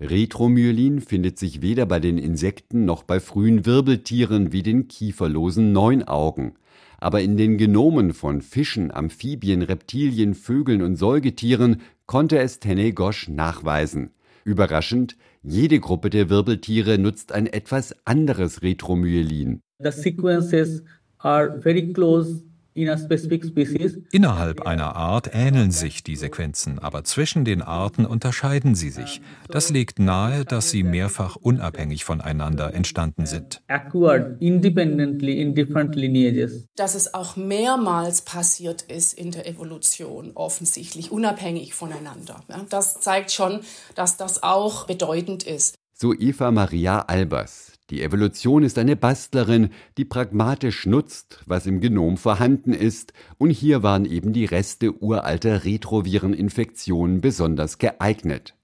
Retromyelin 0.00 1.00
findet 1.00 1.38
sich 1.38 1.62
weder 1.62 1.86
bei 1.86 2.00
den 2.00 2.18
Insekten 2.18 2.84
noch 2.84 3.02
bei 3.02 3.20
frühen 3.20 3.66
Wirbeltieren 3.66 4.52
wie 4.52 4.62
den 4.62 4.88
kieferlosen 4.88 5.72
Neunaugen 5.72 6.54
aber 6.98 7.22
in 7.22 7.36
den 7.36 7.56
Genomen 7.56 8.12
von 8.12 8.42
Fischen, 8.42 8.90
Amphibien, 8.90 9.62
Reptilien, 9.62 10.34
Vögeln 10.34 10.82
und 10.82 10.96
Säugetieren 10.96 11.80
konnte 12.06 12.38
es 12.38 12.60
Tenegosch 12.60 13.28
nachweisen. 13.28 14.10
Überraschend, 14.44 15.16
jede 15.42 15.78
Gruppe 15.78 16.10
der 16.10 16.28
Wirbeltiere 16.28 16.98
nutzt 16.98 17.32
ein 17.32 17.46
etwas 17.46 17.94
anderes 18.04 18.62
Retromyelin. 18.62 19.60
The 19.78 19.92
sequences 19.92 20.82
are 21.18 21.60
very 21.60 21.92
close 21.92 22.42
Innerhalb 24.12 24.66
einer 24.66 24.96
Art 24.96 25.30
ähneln 25.32 25.70
sich 25.70 26.02
die 26.02 26.16
Sequenzen, 26.16 26.78
aber 26.78 27.04
zwischen 27.04 27.44
den 27.44 27.62
Arten 27.62 28.06
unterscheiden 28.06 28.74
sie 28.74 28.90
sich. 28.90 29.20
Das 29.48 29.70
legt 29.70 29.98
nahe, 29.98 30.44
dass 30.44 30.70
sie 30.70 30.82
mehrfach 30.82 31.36
unabhängig 31.36 32.04
voneinander 32.04 32.74
entstanden 32.74 33.26
sind. 33.26 33.62
Dass 36.76 36.94
es 36.94 37.14
auch 37.14 37.36
mehrmals 37.36 38.22
passiert 38.22 38.82
ist 38.82 39.12
in 39.14 39.30
der 39.30 39.48
Evolution, 39.48 40.32
offensichtlich 40.34 41.10
unabhängig 41.12 41.74
voneinander. 41.74 42.40
Das 42.70 43.00
zeigt 43.00 43.32
schon, 43.32 43.60
dass 43.94 44.16
das 44.16 44.42
auch 44.42 44.86
bedeutend 44.86 45.42
ist. 45.42 45.74
So 45.94 46.14
Eva 46.14 46.52
Maria 46.52 47.00
Albers. 47.00 47.77
Die 47.90 48.02
Evolution 48.02 48.64
ist 48.64 48.76
eine 48.76 48.96
Bastlerin, 48.96 49.70
die 49.96 50.04
pragmatisch 50.04 50.84
nutzt, 50.84 51.40
was 51.46 51.64
im 51.64 51.80
Genom 51.80 52.18
vorhanden 52.18 52.74
ist, 52.74 53.14
und 53.38 53.48
hier 53.48 53.82
waren 53.82 54.04
eben 54.04 54.34
die 54.34 54.44
Reste 54.44 54.92
uralter 55.02 55.64
Retrovireninfektionen 55.64 57.22
besonders 57.22 57.78
geeignet. 57.78 58.54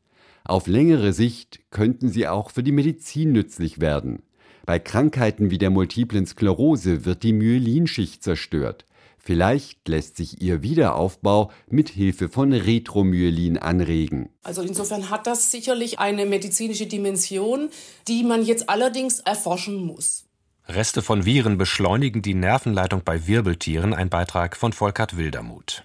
Auf 0.44 0.66
längere 0.66 1.14
Sicht 1.14 1.60
könnten 1.70 2.10
sie 2.10 2.28
auch 2.28 2.50
für 2.50 2.62
die 2.62 2.72
Medizin 2.72 3.32
nützlich 3.32 3.80
werden. 3.80 4.22
Bei 4.66 4.78
Krankheiten 4.78 5.50
wie 5.50 5.58
der 5.58 5.70
multiplen 5.70 6.26
Sklerose 6.26 7.06
wird 7.06 7.22
die 7.22 7.32
Myelinschicht 7.32 8.22
zerstört. 8.22 8.84
Vielleicht 9.24 9.88
lässt 9.88 10.18
sich 10.18 10.42
ihr 10.42 10.62
Wiederaufbau 10.62 11.50
mit 11.66 11.88
Hilfe 11.88 12.28
von 12.28 12.52
Retromyelin 12.52 13.56
anregen. 13.56 14.28
Also 14.42 14.60
insofern 14.60 15.08
hat 15.08 15.26
das 15.26 15.50
sicherlich 15.50 15.98
eine 15.98 16.26
medizinische 16.26 16.86
Dimension, 16.86 17.70
die 18.06 18.22
man 18.22 18.44
jetzt 18.44 18.68
allerdings 18.68 19.20
erforschen 19.20 19.86
muss. 19.86 20.24
Reste 20.68 21.00
von 21.00 21.24
Viren 21.24 21.56
beschleunigen 21.56 22.20
die 22.20 22.34
Nervenleitung 22.34 23.02
bei 23.02 23.26
Wirbeltieren, 23.26 23.94
ein 23.94 24.10
Beitrag 24.10 24.58
von 24.58 24.74
Volkert 24.74 25.16
Wildermuth. 25.16 25.84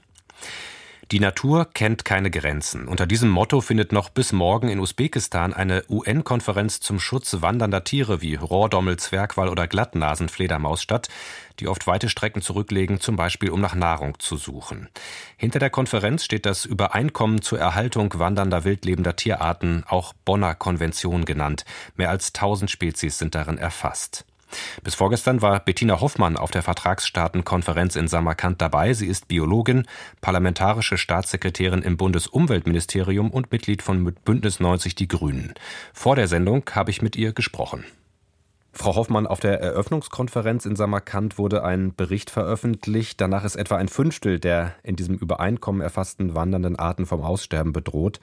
Die 1.11 1.19
Natur 1.19 1.65
kennt 1.73 2.05
keine 2.05 2.29
Grenzen. 2.29 2.87
Unter 2.87 3.07
diesem 3.07 3.31
Motto 3.31 3.61
findet 3.61 3.91
noch 3.91 4.09
bis 4.09 4.31
morgen 4.31 4.69
in 4.69 4.79
Usbekistan 4.79 5.55
eine 5.55 5.83
UN-Konferenz 5.89 6.81
zum 6.81 6.99
Schutz 6.99 7.37
wandernder 7.41 7.83
Tiere 7.83 8.21
wie 8.21 8.35
Rohrdommel, 8.35 8.97
Zwergwall 8.97 9.49
oder 9.49 9.67
Glattnasenfledermaus 9.67 10.83
statt, 10.83 11.07
die 11.59 11.67
oft 11.67 11.87
weite 11.87 12.09
Strecken 12.09 12.43
zurücklegen, 12.43 12.99
zum 12.99 13.15
Beispiel 13.15 13.49
um 13.49 13.59
nach 13.59 13.73
Nahrung 13.73 14.19
zu 14.19 14.37
suchen. 14.37 14.87
Hinter 15.35 15.57
der 15.57 15.71
Konferenz 15.71 16.25
steht 16.25 16.45
das 16.45 16.65
Übereinkommen 16.65 17.41
zur 17.41 17.57
Erhaltung 17.57 18.13
wandernder 18.19 18.63
wildlebender 18.63 19.15
Tierarten, 19.15 19.83
auch 19.87 20.13
Bonner 20.25 20.53
Konvention 20.53 21.25
genannt. 21.25 21.65
Mehr 21.95 22.11
als 22.11 22.33
tausend 22.33 22.69
Spezies 22.69 23.17
sind 23.17 23.33
darin 23.33 23.57
erfasst. 23.57 24.25
Bis 24.84 24.96
vorgestern 24.96 25.41
war 25.41 25.60
Bettina 25.60 26.01
Hoffmann 26.01 26.38
auf 26.38 26.51
der 26.51 26.63
Vertragsstaatenkonferenz 26.63 27.96
in 27.96 28.08
Samarkand 28.08 28.62
dabei. 28.62 28.94
Sie 28.94 29.08
ist 29.08 29.27
Biologin, 29.27 29.86
parlamentarische 30.22 30.98
Staatssekretärin 30.98 31.82
im 31.82 31.98
Bundesumweltministerium 31.98 33.32
und 33.32 33.51
Mitglied 33.51 33.82
von 33.82 34.13
Bündnis 34.25 34.60
90 34.60 34.96
Die 34.96 35.08
Grünen. 35.08 35.53
Vor 35.94 36.15
der 36.15 36.27
Sendung 36.27 36.63
habe 36.74 36.91
ich 36.91 37.01
mit 37.01 37.15
ihr 37.15 37.34
gesprochen. 37.34 37.86
Frau 38.72 38.96
Hoffmann, 38.96 39.27
auf 39.27 39.39
der 39.39 39.60
Eröffnungskonferenz 39.60 40.65
in 40.65 40.75
Samarkand 40.75 41.38
wurde 41.38 41.63
ein 41.63 41.96
Bericht 41.96 42.29
veröffentlicht. 42.29 43.20
Danach 43.20 43.44
ist 43.44 43.56
etwa 43.56 43.77
ein 43.77 43.88
Fünftel 43.88 44.39
der 44.39 44.75
in 44.84 44.96
diesem 44.96 45.15
Übereinkommen 45.15 45.82
erfassten 45.82 46.36
wandernden 46.36 46.77
Arten 46.77 47.06
vom 47.06 47.22
Aussterben 47.22 47.74
bedroht. 47.74 48.20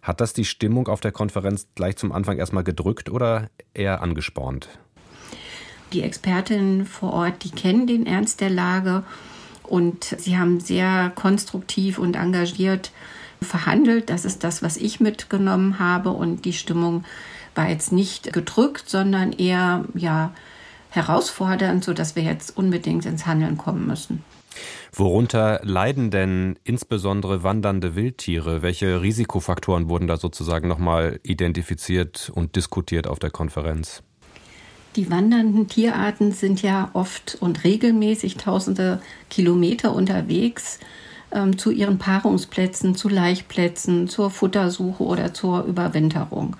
Hat 0.00 0.20
das 0.20 0.32
die 0.32 0.44
Stimmung 0.44 0.88
auf 0.88 1.00
der 1.00 1.12
Konferenz 1.12 1.68
gleich 1.74 1.96
zum 1.96 2.12
Anfang 2.12 2.38
erstmal 2.38 2.64
gedrückt 2.64 3.10
oder 3.10 3.50
eher 3.74 4.00
angespornt? 4.00 4.68
Die 5.92 6.02
Expertinnen 6.02 6.86
vor 6.86 7.12
Ort, 7.12 7.44
die 7.44 7.50
kennen 7.50 7.86
den 7.86 8.06
Ernst 8.06 8.40
der 8.40 8.50
Lage 8.50 9.04
und 9.62 10.04
sie 10.18 10.38
haben 10.38 10.60
sehr 10.60 11.12
konstruktiv 11.14 11.98
und 11.98 12.16
engagiert 12.16 12.90
verhandelt. 13.40 14.10
Das 14.10 14.24
ist 14.24 14.44
das, 14.44 14.62
was 14.62 14.76
ich 14.76 15.00
mitgenommen 15.00 15.78
habe 15.78 16.10
und 16.10 16.44
die 16.44 16.52
Stimmung 16.52 17.04
war 17.54 17.68
jetzt 17.68 17.92
nicht 17.92 18.32
gedrückt, 18.32 18.88
sondern 18.88 19.32
eher 19.32 19.84
ja 19.94 20.32
herausfordernd, 20.90 21.84
sodass 21.84 22.16
wir 22.16 22.22
jetzt 22.22 22.56
unbedingt 22.56 23.04
ins 23.04 23.26
Handeln 23.26 23.56
kommen 23.56 23.86
müssen. 23.86 24.24
Worunter 24.92 25.60
leiden 25.62 26.10
denn 26.10 26.58
insbesondere 26.64 27.42
wandernde 27.42 27.94
Wildtiere? 27.94 28.62
Welche 28.62 29.02
Risikofaktoren 29.02 29.88
wurden 29.88 30.08
da 30.08 30.16
sozusagen 30.16 30.66
nochmal 30.66 31.20
identifiziert 31.22 32.30
und 32.34 32.56
diskutiert 32.56 33.06
auf 33.06 33.18
der 33.18 33.30
Konferenz? 33.30 34.02
Die 34.96 35.10
wandernden 35.10 35.68
Tierarten 35.68 36.32
sind 36.32 36.62
ja 36.62 36.90
oft 36.92 37.36
und 37.40 37.64
regelmäßig 37.64 38.36
tausende 38.36 39.00
Kilometer 39.30 39.94
unterwegs 39.94 40.78
ähm, 41.30 41.58
zu 41.58 41.70
ihren 41.70 41.98
Paarungsplätzen, 41.98 42.94
zu 42.94 43.08
Laichplätzen, 43.08 44.08
zur 44.08 44.30
Futtersuche 44.30 45.02
oder 45.02 45.34
zur 45.34 45.64
Überwinterung. 45.64 46.56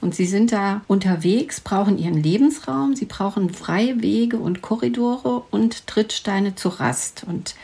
Und 0.00 0.14
sie 0.14 0.26
sind 0.26 0.52
da 0.52 0.82
unterwegs, 0.88 1.60
brauchen 1.60 1.98
ihren 1.98 2.22
Lebensraum, 2.22 2.94
sie 2.94 3.06
brauchen 3.06 3.50
freie 3.50 4.02
Wege 4.02 4.36
und 4.36 4.62
Korridore 4.62 5.44
und 5.50 5.86
Trittsteine 5.86 6.54
zur 6.54 6.80
Rast. 6.80 7.24
Und 7.26 7.54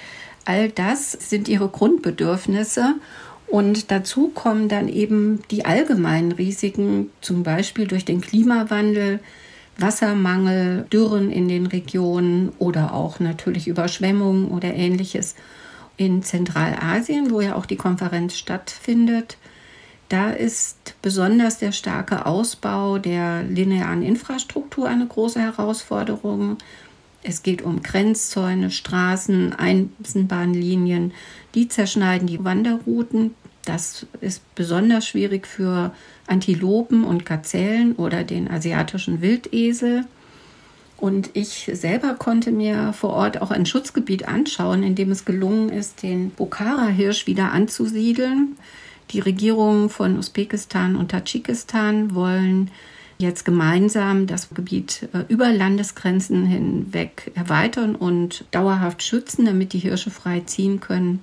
all 0.44 0.70
das 0.70 1.12
sind 1.12 1.48
ihre 1.48 1.68
Grundbedürfnisse. 1.68 2.94
Und 3.46 3.90
dazu 3.90 4.28
kommen 4.28 4.68
dann 4.68 4.88
eben 4.88 5.42
die 5.50 5.66
allgemeinen 5.66 6.32
Risiken, 6.32 7.10
zum 7.20 7.42
Beispiel 7.42 7.86
durch 7.86 8.06
den 8.06 8.22
Klimawandel, 8.22 9.20
Wassermangel, 9.78 10.86
Dürren 10.92 11.30
in 11.30 11.48
den 11.48 11.66
Regionen 11.66 12.52
oder 12.58 12.94
auch 12.94 13.20
natürlich 13.20 13.68
Überschwemmungen 13.68 14.48
oder 14.48 14.74
ähnliches. 14.74 15.34
In 15.96 16.22
Zentralasien, 16.22 17.30
wo 17.30 17.40
ja 17.40 17.54
auch 17.54 17.66
die 17.66 17.76
Konferenz 17.76 18.36
stattfindet, 18.36 19.36
da 20.08 20.30
ist 20.30 20.94
besonders 21.00 21.58
der 21.58 21.72
starke 21.72 22.26
Ausbau 22.26 22.98
der 22.98 23.42
linearen 23.44 24.02
Infrastruktur 24.02 24.88
eine 24.88 25.06
große 25.06 25.40
Herausforderung. 25.40 26.58
Es 27.22 27.42
geht 27.42 27.62
um 27.62 27.82
Grenzzäune, 27.82 28.70
Straßen, 28.70 29.54
Eisenbahnlinien, 29.54 31.12
die 31.54 31.68
zerschneiden 31.68 32.26
die 32.26 32.44
Wanderrouten. 32.44 33.34
Das 33.64 34.06
ist 34.20 34.54
besonders 34.54 35.06
schwierig 35.06 35.46
für 35.46 35.92
Antilopen 36.26 37.04
und 37.04 37.24
Gazellen 37.24 37.94
oder 37.94 38.24
den 38.24 38.50
asiatischen 38.50 39.20
Wildesel. 39.20 40.04
Und 40.96 41.30
ich 41.34 41.70
selber 41.72 42.14
konnte 42.14 42.52
mir 42.52 42.92
vor 42.92 43.10
Ort 43.10 43.40
auch 43.42 43.50
ein 43.50 43.66
Schutzgebiet 43.66 44.28
anschauen, 44.28 44.82
in 44.82 44.94
dem 44.94 45.10
es 45.10 45.24
gelungen 45.24 45.68
ist, 45.68 46.02
den 46.02 46.30
Bokhara-Hirsch 46.30 47.26
wieder 47.26 47.52
anzusiedeln. 47.52 48.56
Die 49.10 49.20
Regierungen 49.20 49.90
von 49.90 50.16
Usbekistan 50.16 50.96
und 50.96 51.10
Tadschikistan 51.10 52.14
wollen 52.14 52.70
jetzt 53.18 53.44
gemeinsam 53.44 54.26
das 54.26 54.50
Gebiet 54.50 55.08
äh, 55.12 55.24
über 55.28 55.52
Landesgrenzen 55.52 56.44
hinweg 56.44 57.30
erweitern 57.34 57.94
und 57.94 58.44
dauerhaft 58.50 59.02
schützen, 59.02 59.44
damit 59.44 59.72
die 59.72 59.78
Hirsche 59.78 60.10
frei 60.10 60.40
ziehen 60.40 60.80
können. 60.80 61.20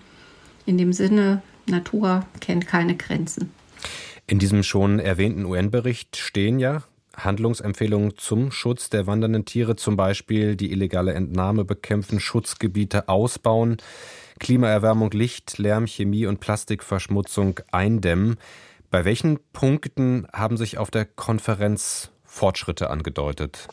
In 0.66 0.78
dem 0.78 0.94
Sinne, 0.94 1.42
Natur 1.70 2.26
kennt 2.40 2.68
keine 2.68 2.96
Grenzen. 2.96 3.52
In 4.28 4.40
diesem 4.40 4.64
schon 4.64 5.00
erwähnten 5.00 5.46
UN-Bericht 5.46 6.18
stehen 6.18 6.60
ja 6.60 6.84
Handlungsempfehlungen 7.18 8.18
zum 8.18 8.52
Schutz 8.52 8.90
der 8.90 9.08
wandernden 9.08 9.46
Tiere, 9.46 9.76
zum 9.76 9.96
Beispiel 9.98 10.56
die 10.56 10.72
illegale 10.72 11.14
Entnahme 11.14 11.66
bekämpfen, 11.66 12.20
Schutzgebiete 12.20 13.10
ausbauen, 13.10 13.78
Klimaerwärmung, 14.40 15.12
Licht, 15.12 15.58
Lärm, 15.58 15.86
Chemie 15.86 16.26
und 16.26 16.40
Plastikverschmutzung 16.40 17.60
eindämmen. 17.72 18.38
Bei 18.90 19.06
welchen 19.06 19.40
Punkten 19.54 20.28
haben 20.34 20.58
sich 20.58 20.78
auf 20.78 20.92
der 20.92 21.06
Konferenz 21.06 22.12
Fortschritte 22.24 22.90
angedeutet? 22.90 23.68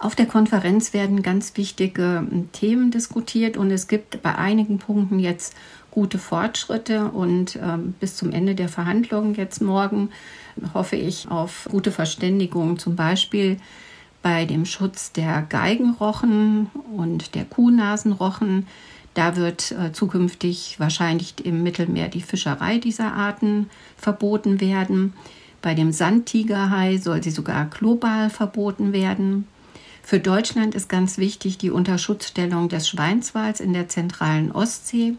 Auf 0.00 0.14
der 0.14 0.26
Konferenz 0.26 0.92
werden 0.92 1.22
ganz 1.22 1.56
wichtige 1.56 2.24
Themen 2.52 2.90
diskutiert 2.90 3.56
und 3.56 3.70
es 3.70 3.88
gibt 3.88 4.22
bei 4.22 4.34
einigen 4.34 4.78
Punkten 4.78 5.18
jetzt 5.18 5.54
gute 5.98 6.18
Fortschritte 6.18 7.10
und 7.10 7.56
ähm, 7.60 7.92
bis 7.98 8.14
zum 8.14 8.30
Ende 8.30 8.54
der 8.54 8.68
Verhandlungen 8.68 9.34
jetzt 9.34 9.60
morgen 9.60 10.10
hoffe 10.72 10.94
ich 10.94 11.28
auf 11.28 11.66
gute 11.72 11.90
Verständigung, 11.90 12.78
zum 12.78 12.94
Beispiel 12.94 13.56
bei 14.22 14.44
dem 14.44 14.64
Schutz 14.64 15.10
der 15.10 15.42
Geigenrochen 15.42 16.68
und 16.96 17.34
der 17.34 17.44
Kuhnasenrochen. 17.44 18.68
Da 19.14 19.34
wird 19.34 19.72
äh, 19.72 19.90
zukünftig 19.90 20.76
wahrscheinlich 20.78 21.44
im 21.44 21.64
Mittelmeer 21.64 22.06
die 22.06 22.22
Fischerei 22.22 22.78
dieser 22.78 23.14
Arten 23.14 23.68
verboten 23.96 24.60
werden. 24.60 25.14
Bei 25.62 25.74
dem 25.74 25.90
Sandtigerhai 25.90 26.98
soll 26.98 27.24
sie 27.24 27.32
sogar 27.32 27.64
global 27.64 28.30
verboten 28.30 28.92
werden. 28.92 29.48
Für 30.04 30.20
Deutschland 30.20 30.76
ist 30.76 30.88
ganz 30.88 31.18
wichtig 31.18 31.58
die 31.58 31.72
Unterschutzstellung 31.72 32.68
des 32.68 32.88
Schweinswals 32.88 33.58
in 33.58 33.72
der 33.72 33.88
zentralen 33.88 34.52
Ostsee. 34.52 35.16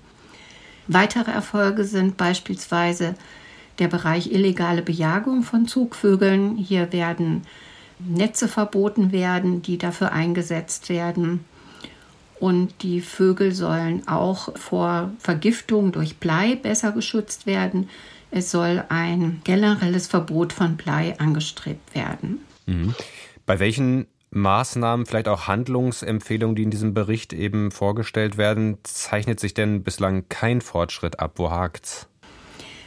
Weitere 0.91 1.29
Erfolge 1.29 1.83
sind 1.83 2.17
beispielsweise 2.17 3.13
der 3.77 3.87
Bereich 3.87 4.31
illegale 4.31 4.81
Bejagung 4.81 5.43
von 5.43 5.67
Zugvögeln. 5.67 6.57
Hier 6.57 6.91
werden 6.91 7.43
Netze 7.99 8.47
verboten 8.47 9.11
werden, 9.11 9.61
die 9.61 9.77
dafür 9.77 10.11
eingesetzt 10.11 10.89
werden. 10.89 11.45
Und 12.39 12.81
die 12.81 13.01
Vögel 13.01 13.53
sollen 13.53 14.07
auch 14.07 14.57
vor 14.57 15.11
Vergiftung 15.19 15.91
durch 15.91 16.17
Blei 16.17 16.55
besser 16.55 16.91
geschützt 16.91 17.45
werden. 17.45 17.87
Es 18.31 18.49
soll 18.49 18.83
ein 18.89 19.41
generelles 19.43 20.07
Verbot 20.07 20.53
von 20.53 20.75
Blei 20.75 21.19
angestrebt 21.19 21.93
werden. 21.93 22.39
Mhm. 22.65 22.95
Bei 23.45 23.59
welchen 23.59 24.07
Maßnahmen, 24.31 25.05
vielleicht 25.05 25.27
auch 25.27 25.47
Handlungsempfehlungen, 25.47 26.55
die 26.55 26.63
in 26.63 26.71
diesem 26.71 26.93
Bericht 26.93 27.33
eben 27.33 27.71
vorgestellt 27.71 28.37
werden, 28.37 28.77
zeichnet 28.83 29.39
sich 29.39 29.53
denn 29.53 29.83
bislang 29.83 30.29
kein 30.29 30.61
Fortschritt 30.61 31.19
ab? 31.19 31.33
Wo 31.35 31.49
hakt's? 31.49 32.07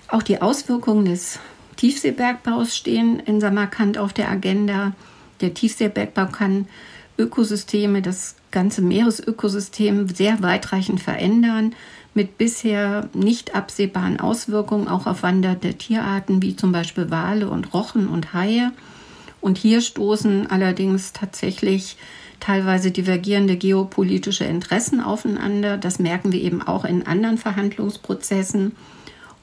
Auch 0.08 0.22
die 0.22 0.40
Auswirkungen 0.40 1.06
des 1.06 1.40
Tiefseebergbaus 1.76 2.76
stehen 2.76 3.18
in 3.20 3.40
Samarkand 3.40 3.98
auf 3.98 4.12
der 4.12 4.30
Agenda. 4.30 4.92
Der 5.40 5.54
Tiefseebergbau 5.54 6.26
kann 6.26 6.68
Ökosysteme, 7.18 8.02
das 8.02 8.36
ganze 8.50 8.82
Meeresökosystem 8.82 10.08
sehr 10.08 10.42
weitreichend 10.42 11.00
verändern, 11.00 11.74
mit 12.14 12.38
bisher 12.38 13.08
nicht 13.14 13.54
absehbaren 13.54 14.20
Auswirkungen 14.20 14.86
auch 14.86 15.06
auf 15.06 15.22
wandernde 15.22 15.74
Tierarten 15.74 16.42
wie 16.42 16.56
zum 16.56 16.72
Beispiel 16.72 17.10
Wale 17.10 17.48
und 17.48 17.72
Rochen 17.72 18.06
und 18.06 18.34
Haie. 18.34 18.72
Und 19.42 19.58
hier 19.58 19.82
stoßen 19.82 20.50
allerdings 20.50 21.12
tatsächlich 21.12 21.98
teilweise 22.40 22.90
divergierende 22.90 23.56
geopolitische 23.56 24.44
Interessen 24.44 25.00
aufeinander. 25.00 25.76
Das 25.76 25.98
merken 25.98 26.32
wir 26.32 26.40
eben 26.40 26.62
auch 26.62 26.84
in 26.84 27.06
anderen 27.06 27.36
Verhandlungsprozessen. 27.36 28.74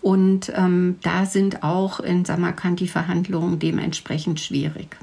Und 0.01 0.51
ähm, 0.55 0.97
da 1.03 1.25
sind 1.25 1.63
auch 1.63 1.99
in 1.99 2.25
Samarkand 2.25 2.79
die 2.79 2.87
Verhandlungen 2.87 3.59
dementsprechend 3.59 4.39
schwierig. 4.39 4.97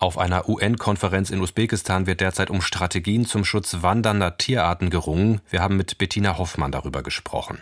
Auf 0.00 0.18
einer 0.18 0.48
UN-Konferenz 0.48 1.30
in 1.30 1.40
Usbekistan 1.40 2.06
wird 2.06 2.20
derzeit 2.20 2.50
um 2.50 2.60
Strategien 2.60 3.26
zum 3.26 3.44
Schutz 3.44 3.78
wandernder 3.82 4.36
Tierarten 4.36 4.90
gerungen. 4.90 5.40
Wir 5.50 5.60
haben 5.60 5.76
mit 5.76 5.98
Bettina 5.98 6.38
Hoffmann 6.38 6.72
darüber 6.72 7.02
gesprochen. 7.02 7.58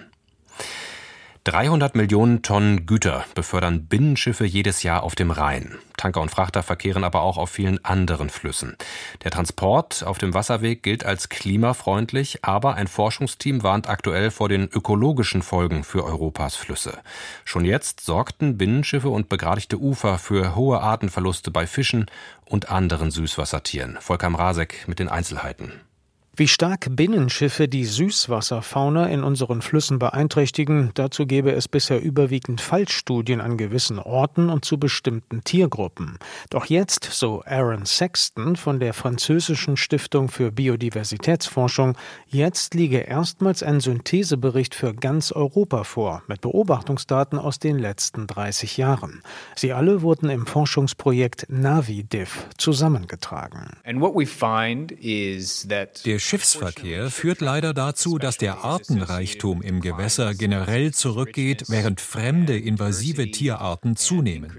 300 1.48 1.94
Millionen 1.94 2.42
Tonnen 2.42 2.84
Güter 2.84 3.24
befördern 3.34 3.86
Binnenschiffe 3.86 4.44
jedes 4.44 4.82
Jahr 4.82 5.02
auf 5.02 5.14
dem 5.14 5.30
Rhein. 5.30 5.78
Tanker 5.96 6.20
und 6.20 6.30
Frachter 6.30 6.62
verkehren 6.62 7.04
aber 7.04 7.22
auch 7.22 7.38
auf 7.38 7.48
vielen 7.48 7.82
anderen 7.86 8.28
Flüssen. 8.28 8.76
Der 9.24 9.30
Transport 9.30 10.04
auf 10.04 10.18
dem 10.18 10.34
Wasserweg 10.34 10.82
gilt 10.82 11.06
als 11.06 11.30
klimafreundlich, 11.30 12.44
aber 12.44 12.74
ein 12.74 12.86
Forschungsteam 12.86 13.62
warnt 13.62 13.88
aktuell 13.88 14.30
vor 14.30 14.50
den 14.50 14.68
ökologischen 14.68 15.40
Folgen 15.40 15.84
für 15.84 16.04
Europas 16.04 16.54
Flüsse. 16.54 16.98
Schon 17.46 17.64
jetzt 17.64 18.00
sorgten 18.00 18.58
Binnenschiffe 18.58 19.08
und 19.08 19.30
begradigte 19.30 19.78
Ufer 19.78 20.18
für 20.18 20.54
hohe 20.54 20.82
Artenverluste 20.82 21.50
bei 21.50 21.66
Fischen 21.66 22.10
und 22.44 22.68
anderen 22.70 23.10
Süßwassertieren. 23.10 23.96
Volker 24.02 24.28
Mrazek 24.28 24.86
mit 24.86 24.98
den 24.98 25.08
Einzelheiten. 25.08 25.72
Wie 26.38 26.46
stark 26.46 26.86
Binnenschiffe 26.92 27.66
die 27.66 27.84
Süßwasserfauna 27.84 29.06
in 29.08 29.24
unseren 29.24 29.60
Flüssen 29.60 29.98
beeinträchtigen, 29.98 30.92
dazu 30.94 31.26
gäbe 31.26 31.50
es 31.50 31.66
bisher 31.66 32.00
überwiegend 32.00 32.60
Fallstudien 32.60 33.40
an 33.40 33.56
gewissen 33.56 33.98
Orten 33.98 34.48
und 34.48 34.64
zu 34.64 34.78
bestimmten 34.78 35.42
Tiergruppen. 35.42 36.16
Doch 36.50 36.66
jetzt, 36.66 37.08
so 37.10 37.42
Aaron 37.44 37.86
Sexton 37.86 38.54
von 38.54 38.78
der 38.78 38.94
französischen 38.94 39.76
Stiftung 39.76 40.28
für 40.28 40.52
Biodiversitätsforschung, 40.52 41.96
jetzt 42.28 42.72
liege 42.74 42.98
erstmals 42.98 43.64
ein 43.64 43.80
Synthesebericht 43.80 44.76
für 44.76 44.94
ganz 44.94 45.32
Europa 45.32 45.82
vor, 45.82 46.22
mit 46.28 46.42
Beobachtungsdaten 46.42 47.40
aus 47.40 47.58
den 47.58 47.80
letzten 47.80 48.28
30 48.28 48.76
Jahren. 48.76 49.24
Sie 49.56 49.72
alle 49.72 50.02
wurden 50.02 50.30
im 50.30 50.46
Forschungsprojekt 50.46 51.46
NaviDiff 51.48 52.46
zusammengetragen. 52.58 53.76
And 53.82 54.00
what 54.00 54.14
we 54.14 54.24
find 54.24 54.92
is 54.92 55.66
that 55.68 56.06
der 56.06 56.27
Schiffsverkehr 56.28 57.10
führt 57.10 57.40
leider 57.40 57.72
dazu, 57.72 58.18
dass 58.18 58.36
der 58.36 58.58
Artenreichtum 58.58 59.62
im 59.62 59.80
Gewässer 59.80 60.34
generell 60.34 60.92
zurückgeht, 60.92 61.64
während 61.68 62.02
fremde 62.02 62.58
invasive 62.58 63.30
Tierarten 63.30 63.96
zunehmen. 63.96 64.52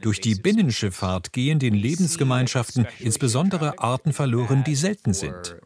Durch 0.00 0.22
die 0.22 0.34
Binnenschifffahrt 0.34 1.34
gehen 1.34 1.58
den 1.58 1.74
Lebensgemeinschaften 1.74 2.86
insbesondere 3.00 3.80
Arten 3.80 4.14
verloren, 4.14 4.64
die 4.64 4.74
selten 4.74 5.12
sind. 5.12 5.56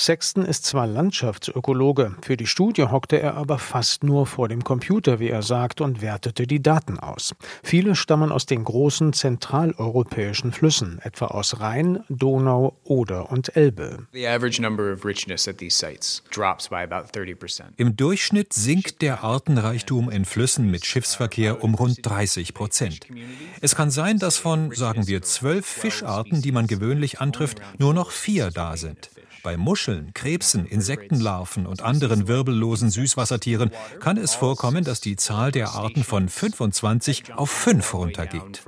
Sexton 0.00 0.46
ist 0.46 0.64
zwar 0.64 0.86
Landschaftsökologe, 0.86 2.16
für 2.22 2.38
die 2.38 2.46
Studie 2.46 2.84
hockte 2.84 3.20
er 3.20 3.34
aber 3.34 3.58
fast 3.58 4.02
nur 4.02 4.24
vor 4.24 4.48
dem 4.48 4.64
Computer, 4.64 5.20
wie 5.20 5.28
er 5.28 5.42
sagt, 5.42 5.82
und 5.82 6.00
wertete 6.00 6.46
die 6.46 6.62
Daten 6.62 6.98
aus. 6.98 7.34
Viele 7.62 7.94
stammen 7.94 8.32
aus 8.32 8.46
den 8.46 8.64
großen 8.64 9.12
zentraleuropäischen 9.12 10.52
Flüssen, 10.52 11.00
etwa 11.02 11.26
aus 11.26 11.60
Rhein, 11.60 12.02
Donau, 12.08 12.78
Oder 12.84 13.30
und 13.30 13.54
Elbe. 13.54 14.06
Im 17.76 17.96
Durchschnitt 17.96 18.52
sinkt 18.54 19.02
der 19.02 19.22
Artenreichtum 19.22 20.10
in 20.10 20.24
Flüssen 20.24 20.70
mit 20.70 20.86
Schiffsverkehr 20.86 21.62
um 21.62 21.74
rund 21.74 21.98
30 22.02 22.54
Prozent. 22.54 23.06
Es 23.60 23.76
kann 23.76 23.90
sein, 23.90 24.18
dass 24.18 24.38
von, 24.38 24.74
sagen 24.74 25.06
wir, 25.06 25.20
zwölf 25.20 25.66
Fischarten, 25.66 26.40
die 26.40 26.52
man 26.52 26.66
gewöhnlich 26.66 27.20
antrifft, 27.20 27.60
nur 27.76 27.92
noch 27.92 28.12
vier 28.12 28.50
da 28.50 28.78
sind. 28.78 29.10
Bei 29.42 29.56
Muscheln, 29.56 30.12
Krebsen, 30.12 30.66
Insektenlarven 30.66 31.66
und 31.66 31.82
anderen 31.82 32.28
wirbellosen 32.28 32.90
Süßwassertieren 32.90 33.70
kann 33.98 34.18
es 34.18 34.34
vorkommen, 34.34 34.84
dass 34.84 35.00
die 35.00 35.16
Zahl 35.16 35.50
der 35.50 35.70
Arten 35.70 36.04
von 36.04 36.28
25 36.28 37.34
auf 37.34 37.50
5 37.50 37.94
runtergeht. 37.94 38.62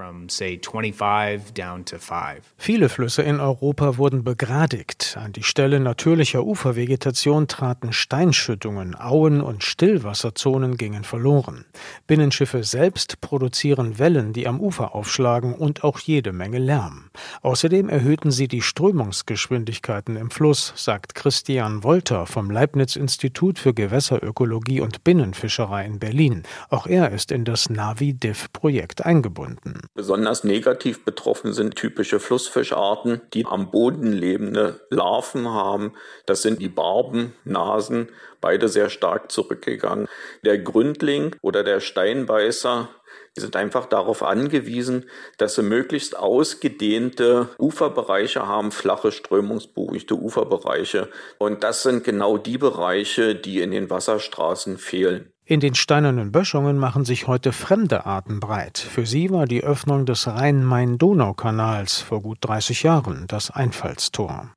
Viele 2.56 2.88
Flüsse 2.88 3.22
in 3.22 3.40
Europa 3.40 3.98
wurden 3.98 4.24
begradigt. 4.24 5.18
An 5.20 5.32
die 5.32 5.42
Stelle 5.42 5.78
natürlicher 5.78 6.44
Ufervegetation 6.44 7.48
traten 7.48 7.92
Steinschüttungen, 7.92 8.94
Auen 8.94 9.42
und 9.42 9.64
Stillwasserzonen 9.64 10.78
gingen 10.78 11.04
verloren. 11.04 11.66
Binnenschiffe 12.06 12.64
selbst 12.64 13.20
produzieren 13.20 13.98
Wellen, 13.98 14.32
die 14.32 14.48
am 14.48 14.60
Ufer 14.60 14.94
aufschlagen 14.94 15.54
und 15.54 15.84
auch 15.84 15.98
jede 15.98 16.32
Menge 16.32 16.58
Lärm. 16.58 17.10
Außerdem 17.42 17.88
erhöhten 17.90 18.30
sie 18.30 18.48
die 18.48 18.62
Strömungsgeschwindigkeiten 18.62 20.16
im 20.16 20.30
Fluss 20.30 20.61
sagt 20.76 21.14
Christian 21.14 21.82
Wolter 21.82 22.26
vom 22.26 22.50
Leibniz-Institut 22.50 23.58
für 23.58 23.74
Gewässerökologie 23.74 24.80
und 24.80 25.02
Binnenfischerei 25.02 25.84
in 25.84 25.98
Berlin. 25.98 26.42
Auch 26.70 26.86
er 26.86 27.10
ist 27.10 27.32
in 27.32 27.44
das 27.44 27.70
Navi-Diff-Projekt 27.70 29.04
eingebunden. 29.04 29.88
Besonders 29.94 30.44
negativ 30.44 31.04
betroffen 31.04 31.52
sind 31.52 31.76
typische 31.76 32.20
Flussfischarten, 32.20 33.22
die 33.34 33.46
am 33.46 33.70
Boden 33.70 34.12
lebende 34.12 34.80
Larven 34.90 35.48
haben. 35.48 35.94
Das 36.26 36.42
sind 36.42 36.60
die 36.60 36.68
Barben, 36.68 37.32
Nasen, 37.44 38.08
beide 38.40 38.68
sehr 38.68 38.90
stark 38.90 39.32
zurückgegangen. 39.32 40.08
Der 40.44 40.58
Gründling 40.58 41.34
oder 41.40 41.64
der 41.64 41.80
Steinbeißer 41.80 42.88
Sie 43.34 43.40
sind 43.40 43.56
einfach 43.56 43.86
darauf 43.86 44.22
angewiesen, 44.22 45.06
dass 45.38 45.54
sie 45.54 45.62
möglichst 45.62 46.18
ausgedehnte 46.18 47.48
Uferbereiche 47.58 48.46
haben, 48.46 48.70
flache, 48.72 49.10
strömungsberuhigte 49.10 50.14
Uferbereiche. 50.14 51.08
Und 51.38 51.62
das 51.62 51.82
sind 51.82 52.04
genau 52.04 52.36
die 52.36 52.58
Bereiche, 52.58 53.34
die 53.34 53.60
in 53.60 53.70
den 53.70 53.88
Wasserstraßen 53.88 54.76
fehlen. 54.76 55.32
In 55.44 55.60
den 55.60 55.74
steinernen 55.74 56.30
Böschungen 56.30 56.78
machen 56.78 57.04
sich 57.04 57.26
heute 57.26 57.52
fremde 57.52 58.04
Arten 58.04 58.38
breit. 58.38 58.78
Für 58.78 59.06
sie 59.06 59.30
war 59.30 59.46
die 59.46 59.64
Öffnung 59.64 60.04
des 60.04 60.26
Rhein-Main-Donau-Kanals 60.26 62.00
vor 62.00 62.20
gut 62.20 62.38
30 62.42 62.82
Jahren 62.82 63.26
das 63.28 63.50
Einfallstor. 63.50 64.54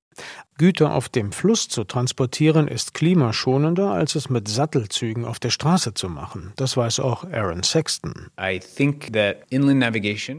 Güter 0.58 0.94
auf 0.94 1.10
dem 1.10 1.34
Fluss 1.34 1.68
zu 1.68 1.84
transportieren 1.84 2.70
ist 2.70 2.94
klimaschonender, 2.94 3.91
als 3.91 4.15
es 4.15 4.30
mit 4.30 4.48
Sattelzügen 4.48 5.26
auf 5.26 5.38
der 5.38 5.50
Straße 5.50 5.94
zu 5.94 6.08
machen. 6.08 6.54
Das 6.56 6.78
weiß 6.78 7.02
auch 7.02 7.26
Aaron 7.26 7.62
Sexton. 7.62 8.28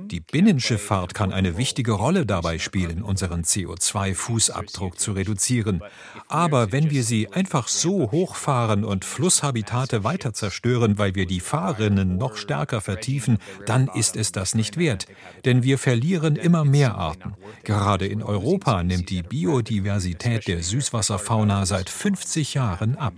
Die 0.08 0.20
Binnenschifffahrt 0.20 1.12
kann 1.12 1.34
eine 1.34 1.58
wichtige 1.58 1.92
Rolle 1.92 2.24
dabei 2.24 2.58
spielen, 2.58 3.02
unseren 3.02 3.42
CO2-Fußabdruck 3.42 4.96
zu 4.96 5.12
reduzieren. 5.12 5.82
Aber 6.28 6.72
wenn 6.72 6.90
wir 6.90 7.02
sie 7.02 7.30
einfach 7.30 7.68
so 7.68 8.10
hochfahren 8.10 8.86
und 8.86 9.04
Flusshabitate 9.04 10.02
weiter 10.02 10.32
zerstören, 10.32 10.96
weil 10.96 11.14
wir 11.14 11.26
die 11.26 11.40
Fahrrinnen 11.40 12.16
noch 12.16 12.38
stärker 12.38 12.80
vertiefen, 12.80 13.36
dann 13.66 13.88
ist 13.88 14.16
es 14.16 14.32
das 14.32 14.54
nicht 14.54 14.78
wert. 14.78 15.08
Denn 15.44 15.62
wir 15.62 15.76
verlieren 15.76 16.36
immer 16.36 16.64
mehr 16.64 16.94
Arten. 16.94 17.34
Gerade 17.64 18.06
in 18.06 18.22
Europa 18.22 18.82
nimmt 18.82 19.10
die 19.10 19.22
Biodiversität 19.22 20.05
Diversität 20.06 20.46
der 20.46 20.62
Süßwasserfauna 20.62 21.66
seit 21.66 21.90
50 21.90 22.54
Jahren 22.54 22.96
ab. 22.96 23.14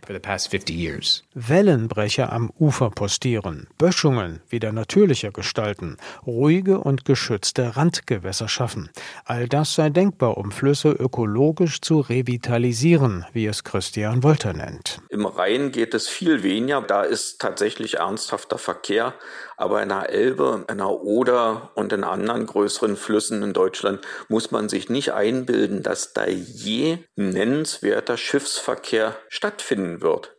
Wellenbrecher 1.34 2.32
am 2.32 2.50
Ufer 2.58 2.90
postieren, 2.90 3.66
Böschungen 3.76 4.40
wieder 4.48 4.72
natürlicher 4.72 5.30
gestalten, 5.30 5.98
ruhige 6.26 6.78
und 6.78 7.04
geschützte 7.04 7.76
Randgewässer 7.76 8.48
schaffen. 8.48 8.88
All 9.26 9.48
das 9.48 9.74
sei 9.74 9.90
denkbar, 9.90 10.38
um 10.38 10.50
Flüsse 10.50 10.90
ökologisch 10.90 11.82
zu 11.82 12.00
revitalisieren, 12.00 13.26
wie 13.34 13.46
es 13.46 13.64
Christian 13.64 14.22
Wolter 14.22 14.54
nennt. 14.54 15.00
Im 15.10 15.26
Rhein 15.26 15.72
geht 15.72 15.92
es 15.92 16.08
viel 16.08 16.42
weniger, 16.42 16.80
da 16.80 17.02
ist 17.02 17.38
tatsächlich 17.38 17.98
ernsthafter 17.98 18.56
Verkehr. 18.56 19.14
Aber 19.60 19.82
in 19.82 19.88
der 19.88 20.08
Elbe, 20.10 20.64
in 20.70 20.78
der 20.78 20.88
Oder 20.88 21.72
und 21.74 21.92
in 21.92 22.04
anderen 22.04 22.46
größeren 22.46 22.96
Flüssen 22.96 23.42
in 23.42 23.52
Deutschland 23.52 24.00
muss 24.28 24.52
man 24.52 24.68
sich 24.68 24.88
nicht 24.88 25.12
einbilden, 25.12 25.82
dass 25.82 26.12
da 26.12 26.26
je 26.26 26.98
nennenswerter 27.16 28.16
Schiffsverkehr 28.16 29.16
stattfinden 29.28 30.00
wird. 30.00 30.37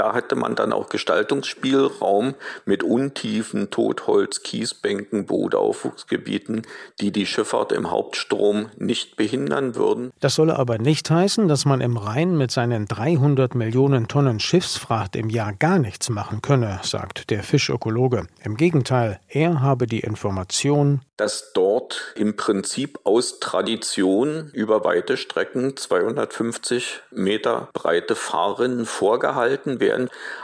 Da 0.00 0.14
hätte 0.14 0.34
man 0.34 0.54
dann 0.54 0.72
auch 0.72 0.88
Gestaltungsspielraum 0.88 2.34
mit 2.64 2.82
Untiefen, 2.82 3.68
Totholz, 3.68 4.42
Kiesbänken, 4.42 5.26
Bootaufwuchsgebieten, 5.26 6.62
die 7.02 7.12
die 7.12 7.26
Schifffahrt 7.26 7.70
im 7.72 7.90
Hauptstrom 7.90 8.70
nicht 8.78 9.16
behindern 9.16 9.74
würden. 9.74 10.10
Das 10.18 10.36
solle 10.36 10.58
aber 10.58 10.78
nicht 10.78 11.10
heißen, 11.10 11.48
dass 11.48 11.66
man 11.66 11.82
im 11.82 11.98
Rhein 11.98 12.38
mit 12.38 12.50
seinen 12.50 12.86
300 12.86 13.54
Millionen 13.54 14.08
Tonnen 14.08 14.40
Schiffsfracht 14.40 15.16
im 15.16 15.28
Jahr 15.28 15.52
gar 15.52 15.78
nichts 15.78 16.08
machen 16.08 16.40
könne, 16.40 16.80
sagt 16.82 17.28
der 17.28 17.42
Fischökologe. 17.42 18.26
Im 18.42 18.56
Gegenteil, 18.56 19.20
er 19.28 19.60
habe 19.60 19.86
die 19.86 20.00
Information, 20.00 21.02
dass 21.20 21.52
dort 21.52 22.14
im 22.16 22.34
Prinzip 22.34 22.98
aus 23.04 23.40
Tradition 23.40 24.50
über 24.54 24.84
weite 24.84 25.18
Strecken 25.18 25.76
250 25.76 27.02
Meter 27.10 27.68
breite 27.74 28.14
Fahrrinnen 28.14 28.86
vorgehalten 28.86 29.80
werden, 29.80 29.89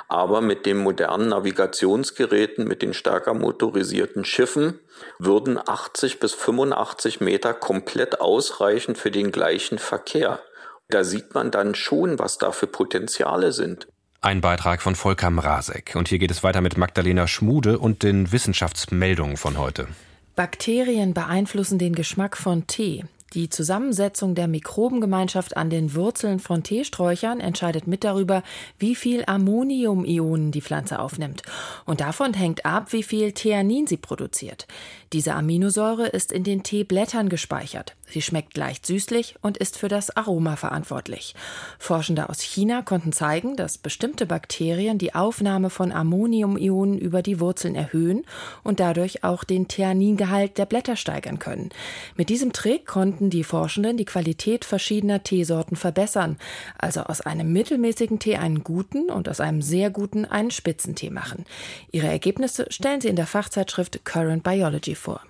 aber 0.08 0.40
mit 0.40 0.66
den 0.66 0.78
modernen 0.78 1.28
Navigationsgeräten, 1.28 2.66
mit 2.66 2.82
den 2.82 2.94
stärker 2.94 3.34
motorisierten 3.34 4.24
Schiffen, 4.24 4.78
würden 5.18 5.58
80 5.58 6.20
bis 6.20 6.32
85 6.34 7.20
Meter 7.20 7.54
komplett 7.54 8.20
ausreichen 8.20 8.96
für 8.96 9.10
den 9.10 9.32
gleichen 9.32 9.78
Verkehr. 9.78 10.40
Da 10.88 11.04
sieht 11.04 11.34
man 11.34 11.50
dann 11.50 11.74
schon, 11.74 12.18
was 12.18 12.38
da 12.38 12.52
für 12.52 12.66
Potenziale 12.66 13.52
sind. 13.52 13.88
Ein 14.20 14.40
Beitrag 14.40 14.82
von 14.82 14.94
Volker 14.94 15.30
Mrazek. 15.30 15.94
Und 15.94 16.08
hier 16.08 16.18
geht 16.18 16.30
es 16.30 16.42
weiter 16.42 16.60
mit 16.60 16.76
Magdalena 16.76 17.26
Schmude 17.26 17.78
und 17.78 18.02
den 18.02 18.32
Wissenschaftsmeldungen 18.32 19.36
von 19.36 19.58
heute. 19.58 19.86
Bakterien 20.34 21.14
beeinflussen 21.14 21.78
den 21.78 21.94
Geschmack 21.94 22.36
von 22.36 22.66
Tee. 22.66 23.04
Die 23.32 23.48
Zusammensetzung 23.48 24.36
der 24.36 24.46
Mikrobengemeinschaft 24.46 25.56
an 25.56 25.68
den 25.68 25.94
Wurzeln 25.94 26.38
von 26.38 26.62
Teesträuchern 26.62 27.40
entscheidet 27.40 27.88
mit 27.88 28.04
darüber, 28.04 28.44
wie 28.78 28.94
viel 28.94 29.24
Ammoniumionen 29.26 30.52
die 30.52 30.60
Pflanze 30.62 31.00
aufnimmt. 31.00 31.42
Und 31.84 32.00
davon 32.00 32.34
hängt 32.34 32.64
ab, 32.64 32.92
wie 32.92 33.02
viel 33.02 33.32
Theanin 33.32 33.88
sie 33.88 33.96
produziert. 33.96 34.68
Diese 35.12 35.34
Aminosäure 35.34 36.06
ist 36.06 36.30
in 36.30 36.44
den 36.44 36.62
Teeblättern 36.62 37.28
gespeichert. 37.28 37.96
Sie 38.08 38.22
schmeckt 38.22 38.56
leicht 38.56 38.86
süßlich 38.86 39.34
und 39.40 39.56
ist 39.56 39.76
für 39.76 39.88
das 39.88 40.16
Aroma 40.16 40.54
verantwortlich. 40.54 41.34
Forschende 41.78 42.28
aus 42.28 42.40
China 42.40 42.82
konnten 42.82 43.12
zeigen, 43.12 43.56
dass 43.56 43.78
bestimmte 43.78 44.26
Bakterien 44.26 44.98
die 44.98 45.14
Aufnahme 45.14 45.70
von 45.70 45.90
Ammoniumionen 45.90 46.98
über 46.98 47.22
die 47.22 47.40
Wurzeln 47.40 47.74
erhöhen 47.74 48.24
und 48.62 48.78
dadurch 48.78 49.24
auch 49.24 49.42
den 49.42 49.66
Theaningehalt 49.66 50.58
der 50.58 50.66
Blätter 50.66 50.94
steigern 50.94 51.40
können. 51.40 51.70
Mit 52.16 52.28
diesem 52.28 52.52
Trick 52.52 52.86
konnten 52.86 53.15
die 53.20 53.44
Forschenden 53.44 53.96
die 53.96 54.04
Qualität 54.04 54.64
verschiedener 54.64 55.22
Teesorten 55.22 55.76
verbessern, 55.76 56.36
also 56.78 57.00
aus 57.00 57.20
einem 57.20 57.52
mittelmäßigen 57.52 58.18
Tee 58.18 58.36
einen 58.36 58.62
guten 58.62 59.10
und 59.10 59.28
aus 59.28 59.40
einem 59.40 59.62
sehr 59.62 59.90
guten 59.90 60.24
einen 60.24 60.50
Spitzentee 60.50 61.10
machen. 61.10 61.44
Ihre 61.92 62.08
Ergebnisse 62.08 62.66
stellen 62.70 63.00
sie 63.00 63.08
in 63.08 63.16
der 63.16 63.26
Fachzeitschrift 63.26 64.04
Current 64.04 64.42
Biology 64.42 64.94
vor. 64.94 65.20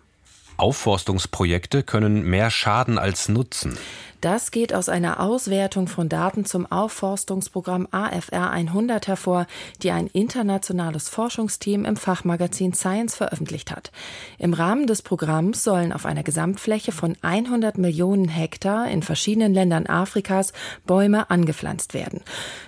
Aufforstungsprojekte 0.56 1.82
können 1.82 2.22
mehr 2.22 2.50
schaden 2.50 2.98
als 2.98 3.28
nutzen. 3.28 3.76
Das 4.20 4.50
geht 4.50 4.72
aus 4.72 4.88
einer 4.88 5.20
Auswertung 5.20 5.88
von 5.88 6.08
Daten 6.08 6.44
zum 6.44 6.70
Aufforstungsprogramm 6.70 7.86
AFR 7.90 8.50
100 8.50 9.08
hervor, 9.08 9.46
die 9.82 9.90
ein 9.90 10.06
internationales 10.06 11.08
Forschungsteam 11.08 11.84
im 11.84 11.96
Fachmagazin 11.96 12.72
Science 12.72 13.14
veröffentlicht 13.14 13.70
hat. 13.70 13.92
Im 14.38 14.54
Rahmen 14.54 14.86
des 14.86 15.02
Programms 15.02 15.62
sollen 15.62 15.92
auf 15.92 16.06
einer 16.06 16.22
Gesamtfläche 16.22 16.92
von 16.92 17.16
100 17.20 17.78
Millionen 17.78 18.28
Hektar 18.28 18.88
in 18.88 19.02
verschiedenen 19.02 19.52
Ländern 19.52 19.86
Afrikas 19.86 20.52
Bäume 20.86 21.30
angepflanzt 21.30 21.92
werden. 21.92 22.22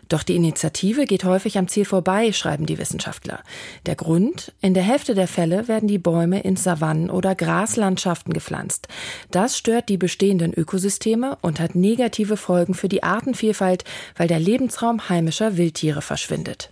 Doch 0.08 0.22
die 0.22 0.36
Initiative 0.36 1.06
geht 1.06 1.24
häufig 1.24 1.58
am 1.58 1.68
Ziel 1.68 1.84
vorbei, 1.84 2.32
schreiben 2.32 2.66
die 2.66 2.78
Wissenschaftler. 2.78 3.40
Der 3.86 3.94
Grund? 3.94 4.52
In 4.60 4.74
der 4.74 4.82
Hälfte 4.82 5.14
der 5.14 5.28
Fälle 5.28 5.68
werden 5.68 5.88
die 5.88 5.98
Bäume 5.98 6.40
in 6.40 6.56
Savannen 6.56 7.10
oder 7.10 7.34
Graslandschaften 7.34 8.32
gepflanzt. 8.32 8.88
Das 9.30 9.56
stört 9.56 9.88
die 9.88 9.98
bestehenden 9.98 10.52
Ökosysteme 10.52 11.37
und 11.40 11.60
hat 11.60 11.74
negative 11.74 12.36
Folgen 12.36 12.74
für 12.74 12.88
die 12.88 13.02
Artenvielfalt, 13.02 13.84
weil 14.16 14.28
der 14.28 14.40
Lebensraum 14.40 15.08
heimischer 15.08 15.56
Wildtiere 15.56 16.02
verschwindet. 16.02 16.70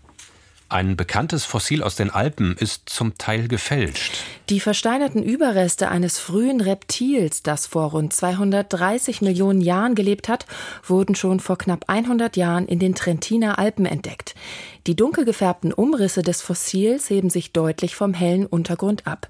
Ein 0.68 0.96
bekanntes 0.96 1.44
Fossil 1.44 1.85
aus 1.85 1.94
den 1.94 2.11
Alpen 2.11 2.57
ist 2.59 2.88
zum 2.88 3.16
Teil 3.18 3.46
gefälscht. 3.46 4.16
Die 4.48 4.59
versteinerten 4.59 5.22
Überreste 5.22 5.88
eines 5.88 6.18
frühen 6.18 6.61
Reptils, 6.61 7.44
das 7.44 7.68
vor 7.68 7.90
rund 7.90 8.12
230 8.12 9.22
Millionen 9.22 9.61
Jahren 9.61 9.94
gelebt 9.94 10.29
hat, 10.29 10.44
wurden 10.85 11.14
schon 11.14 11.38
vor 11.38 11.57
knapp 11.57 11.85
100 11.87 12.37
Jahren 12.37 12.66
in 12.66 12.81
den 12.81 12.96
Trentiner 12.96 13.61
Alpen 13.61 13.87
entdeckt. 13.87 14.35
Die 14.87 14.94
dunkel 14.94 15.25
gefärbten 15.25 15.72
Umrisse 15.72 16.22
des 16.22 16.42
Fossils 16.42 17.11
heben 17.11 17.29
sich 17.29 17.53
deutlich 17.53 17.96
vom 17.96 18.14
hellen 18.14 18.46
Untergrund 18.46 19.05
ab. 19.05 19.27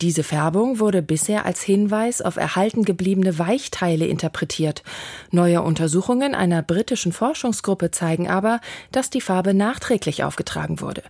Diese 0.00 0.22
Färbung 0.22 0.78
wurde 0.78 1.02
bisher 1.02 1.44
als 1.44 1.60
Hinweis 1.60 2.22
auf 2.22 2.36
erhalten 2.36 2.86
gebliebene 2.86 3.38
Weichteile 3.38 4.06
interpretiert. 4.06 4.82
Neue 5.30 5.60
Untersuchungen 5.60 6.34
einer 6.34 6.62
britischen 6.62 7.12
Forschungsgruppe 7.12 7.90
zeigen 7.90 8.30
aber, 8.30 8.62
dass 8.92 9.10
die 9.10 9.20
Farbe 9.20 9.52
nachträglich 9.52 10.24
aufgetragen 10.24 10.80
wurde. 10.80 11.02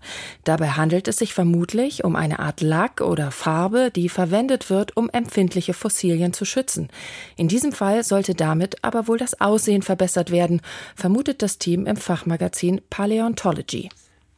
Dabei 0.42 0.70
handelt 0.70 1.06
es 1.06 1.18
sich 1.18 1.32
vermutlich 1.32 2.02
um 2.02 2.16
eine 2.16 2.40
Art 2.40 2.62
Lack 2.62 3.00
oder 3.00 3.30
Farbe, 3.30 3.92
die 3.94 4.08
verwendet 4.08 4.70
wird, 4.70 4.96
um 4.96 5.08
empfindliche 5.08 5.72
Fossilien 5.72 6.32
zu 6.32 6.44
schützen. 6.44 6.88
In 7.36 7.46
diesem 7.46 7.70
Fall 7.70 8.02
sollte 8.02 8.34
damit 8.34 8.82
aber 8.82 9.06
wohl 9.06 9.18
das 9.18 9.40
Aussehen 9.40 9.82
verbessert 9.82 10.32
werden, 10.32 10.62
vermutet 10.96 11.42
das 11.42 11.58
Team 11.58 11.86
im 11.86 11.96
Fachmagazin 11.96 12.80
Paleontology. 12.90 13.83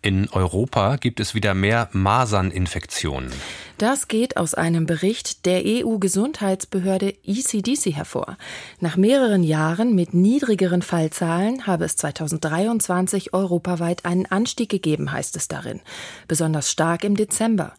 In 0.03 0.29
Europa 0.31 0.97
gibt 0.97 1.21
es 1.21 1.35
wieder 1.35 1.55
mehr 1.55 1.89
Maserninfektionen. 1.93 3.33
Das 3.79 4.09
geht 4.09 4.39
aus 4.39 4.55
einem 4.55 4.87
Bericht 4.87 5.45
der 5.45 5.61
EU-Gesundheitsbehörde 5.67 7.15
ECDC 7.27 7.95
hervor. 7.95 8.39
Nach 8.81 8.97
mehreren 8.97 9.43
Jahren 9.43 9.95
mit 9.95 10.15
niedrigeren 10.15 10.81
Fallzahlen 10.81 11.67
habe 11.67 11.85
es 11.85 11.97
2023 11.97 13.35
europaweit 13.35 14.07
einen 14.07 14.25
Anstieg 14.25 14.71
gegeben, 14.71 15.13
heißt 15.13 15.37
es 15.37 15.49
darin. 15.49 15.83
Besonders 16.27 16.71
stark 16.71 17.05
im 17.05 17.17
Dezember. 17.17 17.75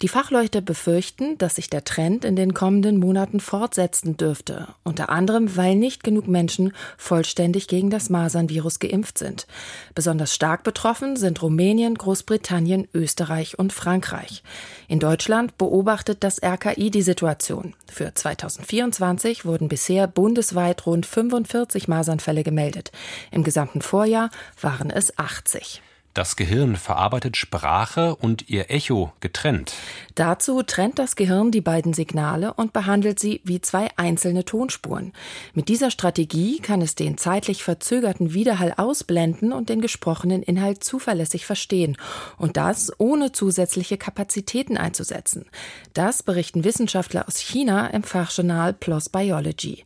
Die 0.00 0.08
Fachleute 0.08 0.62
befürchten, 0.62 1.38
dass 1.38 1.54
sich 1.56 1.70
der 1.70 1.84
Trend 1.84 2.24
in 2.24 2.34
den 2.34 2.54
kommenden 2.54 2.98
Monaten 2.98 3.38
fortsetzen 3.38 4.16
dürfte, 4.16 4.68
unter 4.82 5.10
anderem 5.10 5.56
weil 5.56 5.76
nicht 5.76 6.02
genug 6.02 6.26
Menschen 6.26 6.72
vollständig 6.96 7.68
gegen 7.68 7.88
das 7.88 8.10
Masernvirus 8.10 8.80
geimpft 8.80 9.18
sind. 9.18 9.46
Besonders 9.94 10.34
stark 10.34 10.64
betroffen 10.64 11.14
sind 11.14 11.40
Rumänien, 11.40 11.94
Großbritannien, 11.94 12.88
Österreich 12.94 13.58
und 13.60 13.72
Frankreich. 13.72 14.42
In 14.88 14.98
Deutschland 14.98 15.41
beobachtet 15.58 16.24
das 16.24 16.42
RKI 16.42 16.90
die 16.90 17.02
Situation. 17.02 17.74
Für 17.90 18.14
2024 18.14 19.44
wurden 19.44 19.68
bisher 19.68 20.06
bundesweit 20.06 20.86
rund 20.86 21.06
45 21.06 21.88
Masernfälle 21.88 22.42
gemeldet. 22.42 22.92
Im 23.30 23.44
gesamten 23.44 23.82
Vorjahr 23.82 24.30
waren 24.60 24.90
es 24.90 25.18
80. 25.18 25.82
Das 26.14 26.36
Gehirn 26.36 26.76
verarbeitet 26.76 27.38
Sprache 27.38 28.14
und 28.16 28.50
ihr 28.50 28.70
Echo 28.70 29.12
getrennt. 29.20 29.72
Dazu 30.14 30.62
trennt 30.62 30.98
das 30.98 31.16
Gehirn 31.16 31.50
die 31.50 31.62
beiden 31.62 31.94
Signale 31.94 32.52
und 32.52 32.74
behandelt 32.74 33.18
sie 33.18 33.40
wie 33.44 33.62
zwei 33.62 33.88
einzelne 33.96 34.44
Tonspuren. 34.44 35.14
Mit 35.54 35.68
dieser 35.68 35.90
Strategie 35.90 36.58
kann 36.58 36.82
es 36.82 36.94
den 36.94 37.16
zeitlich 37.16 37.64
verzögerten 37.64 38.34
Widerhall 38.34 38.74
ausblenden 38.76 39.54
und 39.54 39.70
den 39.70 39.80
gesprochenen 39.80 40.42
Inhalt 40.42 40.84
zuverlässig 40.84 41.46
verstehen. 41.46 41.96
Und 42.36 42.58
das 42.58 42.92
ohne 42.98 43.32
zusätzliche 43.32 43.96
Kapazitäten 43.96 44.76
einzusetzen. 44.76 45.46
Das 45.94 46.22
berichten 46.22 46.62
Wissenschaftler 46.62 47.26
aus 47.26 47.38
China 47.38 47.86
im 47.86 48.02
Fachjournal 48.02 48.74
PLOS 48.74 49.08
Biology. 49.08 49.82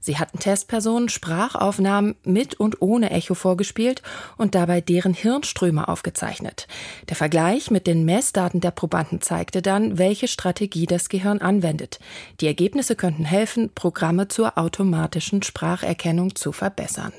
Sie 0.00 0.16
hatten 0.16 0.38
Testpersonen 0.38 1.10
Sprachaufnahmen 1.10 2.16
mit 2.24 2.58
und 2.58 2.80
ohne 2.80 3.10
Echo 3.10 3.34
vorgespielt 3.34 4.02
und 4.38 4.54
dabei 4.54 4.80
deren 4.80 5.12
Hirnströme 5.12 5.88
aufgezeichnet. 5.88 6.66
Der 7.10 7.16
Vergleich 7.16 7.70
mit 7.70 7.86
den 7.86 8.06
Messdaten 8.06 8.60
der 8.60 8.70
Probanden 8.70 9.20
zeigte 9.20 9.60
dann, 9.60 9.98
welche 9.98 10.26
Strategie 10.26 10.86
das 10.86 11.10
Gehirn 11.10 11.38
anwendet. 11.38 12.00
Die 12.40 12.46
Ergebnisse 12.46 12.96
könnten 12.96 13.26
helfen, 13.26 13.70
Programme 13.74 14.28
zur 14.28 14.56
automatischen 14.56 15.42
Spracherkennung 15.42 16.34
zu 16.34 16.52
verbessern. 16.52 17.12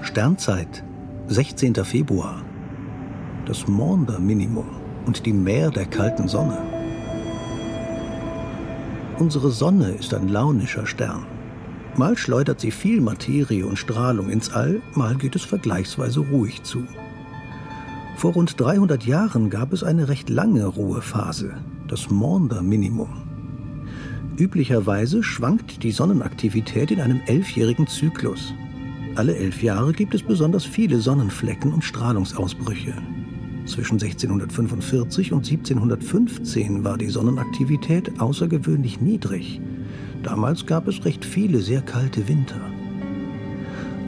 Sternzeit, 0.00 0.82
16. 1.26 1.74
Februar. 1.84 2.42
Das 3.44 3.68
Maunder-Minimum 3.68 4.68
und 5.04 5.26
die 5.26 5.34
Meer 5.34 5.70
der 5.70 5.84
kalten 5.84 6.28
Sonne. 6.28 6.77
Unsere 9.18 9.50
Sonne 9.50 9.90
ist 9.90 10.14
ein 10.14 10.28
launischer 10.28 10.86
Stern. 10.86 11.26
Mal 11.96 12.16
schleudert 12.16 12.60
sie 12.60 12.70
viel 12.70 13.00
Materie 13.00 13.66
und 13.66 13.76
Strahlung 13.76 14.30
ins 14.30 14.52
All, 14.52 14.80
mal 14.94 15.16
geht 15.16 15.34
es 15.34 15.42
vergleichsweise 15.42 16.20
ruhig 16.20 16.62
zu. 16.62 16.84
Vor 18.16 18.34
rund 18.34 18.60
300 18.60 19.04
Jahren 19.06 19.50
gab 19.50 19.72
es 19.72 19.82
eine 19.82 20.08
recht 20.08 20.30
lange 20.30 20.64
Ruhephase, 20.64 21.56
das 21.88 22.10
Maunder-Minimum. 22.10 23.08
Üblicherweise 24.38 25.24
schwankt 25.24 25.82
die 25.82 25.90
Sonnenaktivität 25.90 26.92
in 26.92 27.00
einem 27.00 27.20
elfjährigen 27.26 27.88
Zyklus. 27.88 28.54
Alle 29.16 29.34
elf 29.34 29.64
Jahre 29.64 29.92
gibt 29.92 30.14
es 30.14 30.22
besonders 30.22 30.64
viele 30.64 31.00
Sonnenflecken 31.00 31.72
und 31.72 31.82
Strahlungsausbrüche. 31.82 32.94
Zwischen 33.68 34.00
1645 34.00 35.32
und 35.32 35.46
1715 35.46 36.84
war 36.84 36.96
die 36.96 37.10
Sonnenaktivität 37.10 38.18
außergewöhnlich 38.18 39.02
niedrig. 39.02 39.60
Damals 40.22 40.64
gab 40.64 40.88
es 40.88 41.04
recht 41.04 41.22
viele 41.22 41.60
sehr 41.60 41.82
kalte 41.82 42.26
Winter. 42.28 42.60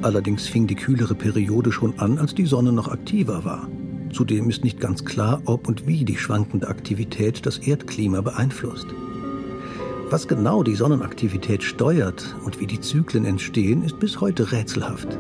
Allerdings 0.01 0.49
fing 0.49 0.67
die 0.67 0.77
kühlere 0.77 1.15
Periode 1.15 1.73
schon 1.73 1.99
an, 1.99 2.19
als 2.19 2.35
die 2.35 2.47
Sonne 2.47 2.73
noch 2.73 2.89
aktiver 2.89 3.45
war. 3.45 3.69
Zudem 4.13 4.49
ist 4.49 4.65
nicht 4.65 4.81
ganz 4.81 5.05
klar, 5.05 5.43
ob 5.45 5.69
und 5.69 5.87
wie 5.87 6.07
die 6.07 6.17
schwankende 6.17 6.67
Aktivität 6.67 7.45
das 7.45 7.59
Erdklima 7.59 8.23
beeinflusst. 8.23 8.87
Was 10.09 10.27
genau 10.27 10.63
die 10.63 10.75
Sonnenaktivität 10.75 11.63
steuert 11.63 12.35
und 12.47 12.61
wie 12.61 12.67
die 12.67 12.81
Zyklen 12.81 13.27
entstehen, 13.27 13.85
ist 13.85 14.01
bis 14.01 14.21
heute 14.23 14.51
rätselhaft. 14.53 15.19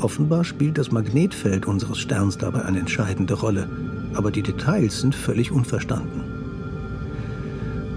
Offenbar 0.00 0.44
spielt 0.44 0.78
das 0.78 0.90
Magnetfeld 0.90 1.66
unseres 1.66 1.98
Sterns 1.98 2.38
dabei 2.38 2.64
eine 2.64 2.78
entscheidende 2.78 3.34
Rolle, 3.34 3.68
aber 4.14 4.30
die 4.30 4.42
Details 4.42 5.00
sind 5.00 5.14
völlig 5.14 5.52
unverstanden. 5.52 6.22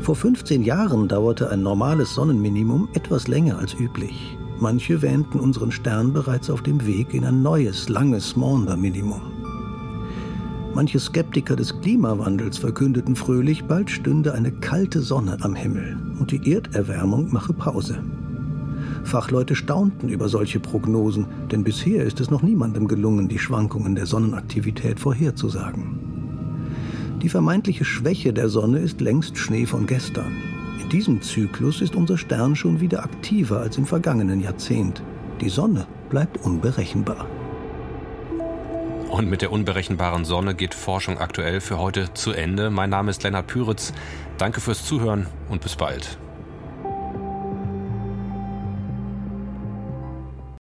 Vor 0.02 0.16
15 0.18 0.64
Jahren 0.64 1.08
dauerte 1.08 1.50
ein 1.50 1.64
normales 1.64 2.14
Sonnenminimum 2.14 2.90
etwas 2.94 3.30
länger 3.30 3.58
als 3.58 3.74
üblich. 3.74 4.38
Manche 4.60 5.02
wähnten 5.02 5.40
unseren 5.40 5.72
Stern 5.72 6.12
bereits 6.12 6.50
auf 6.50 6.62
dem 6.62 6.86
Weg 6.86 7.14
in 7.14 7.24
ein 7.24 7.42
neues, 7.42 7.88
langes 7.88 8.36
Maunder-Minimum. 8.36 9.22
Manche 10.74 11.00
Skeptiker 11.00 11.56
des 11.56 11.80
Klimawandels 11.80 12.58
verkündeten 12.58 13.16
fröhlich, 13.16 13.64
bald 13.64 13.90
stünde 13.90 14.34
eine 14.34 14.52
kalte 14.52 15.02
Sonne 15.02 15.38
am 15.42 15.56
Himmel 15.56 15.98
und 16.20 16.32
die 16.32 16.52
Erderwärmung 16.52 17.32
mache 17.32 17.54
Pause. 17.54 18.04
Fachleute 19.04 19.56
staunten 19.56 20.10
über 20.10 20.30
solche 20.30 20.60
Prognosen, 20.60 21.28
denn 21.52 21.64
bisher 21.64 22.04
ist 22.04 22.20
es 22.20 22.32
noch 22.32 22.42
niemandem 22.42 22.88
gelungen, 22.88 23.28
die 23.28 23.40
Schwankungen 23.40 23.96
der 23.96 24.06
Sonnenaktivität 24.06 25.00
vorherzusagen. 25.00 26.00
Die 27.22 27.30
vermeintliche 27.30 27.86
Schwäche 27.86 28.34
der 28.34 28.50
Sonne 28.50 28.80
ist 28.80 29.02
längst 29.02 29.38
Schnee 29.38 29.66
von 29.66 29.86
gestern. 29.86 30.34
In 30.82 30.90
diesem 30.90 31.22
Zyklus 31.22 31.82
ist 31.82 31.96
unser 31.96 32.18
Stern 32.18 32.56
schon 32.56 32.82
wieder 32.82 33.04
aktiver 33.04 33.60
als 33.60 33.78
im 33.78 33.86
vergangenen 33.86 34.42
Jahrzehnt. 34.42 35.02
Die 35.40 35.50
Sonne 35.50 35.88
bleibt 36.10 36.38
unberechenbar. 36.46 37.28
Und 39.10 39.30
mit 39.30 39.42
der 39.42 39.52
unberechenbaren 39.52 40.26
Sonne 40.26 40.56
geht 40.56 40.74
Forschung 40.74 41.20
aktuell 41.20 41.62
für 41.62 41.78
heute 41.78 42.14
zu 42.14 42.32
Ende. 42.32 42.72
Mein 42.72 42.90
Name 42.90 43.12
ist 43.12 43.22
Lennart 43.24 43.48
Püritz. 43.48 43.94
Danke 44.38 44.60
fürs 44.60 44.86
Zuhören 44.86 45.28
und 45.50 45.62
bis 45.62 45.76
bald. 45.76 46.18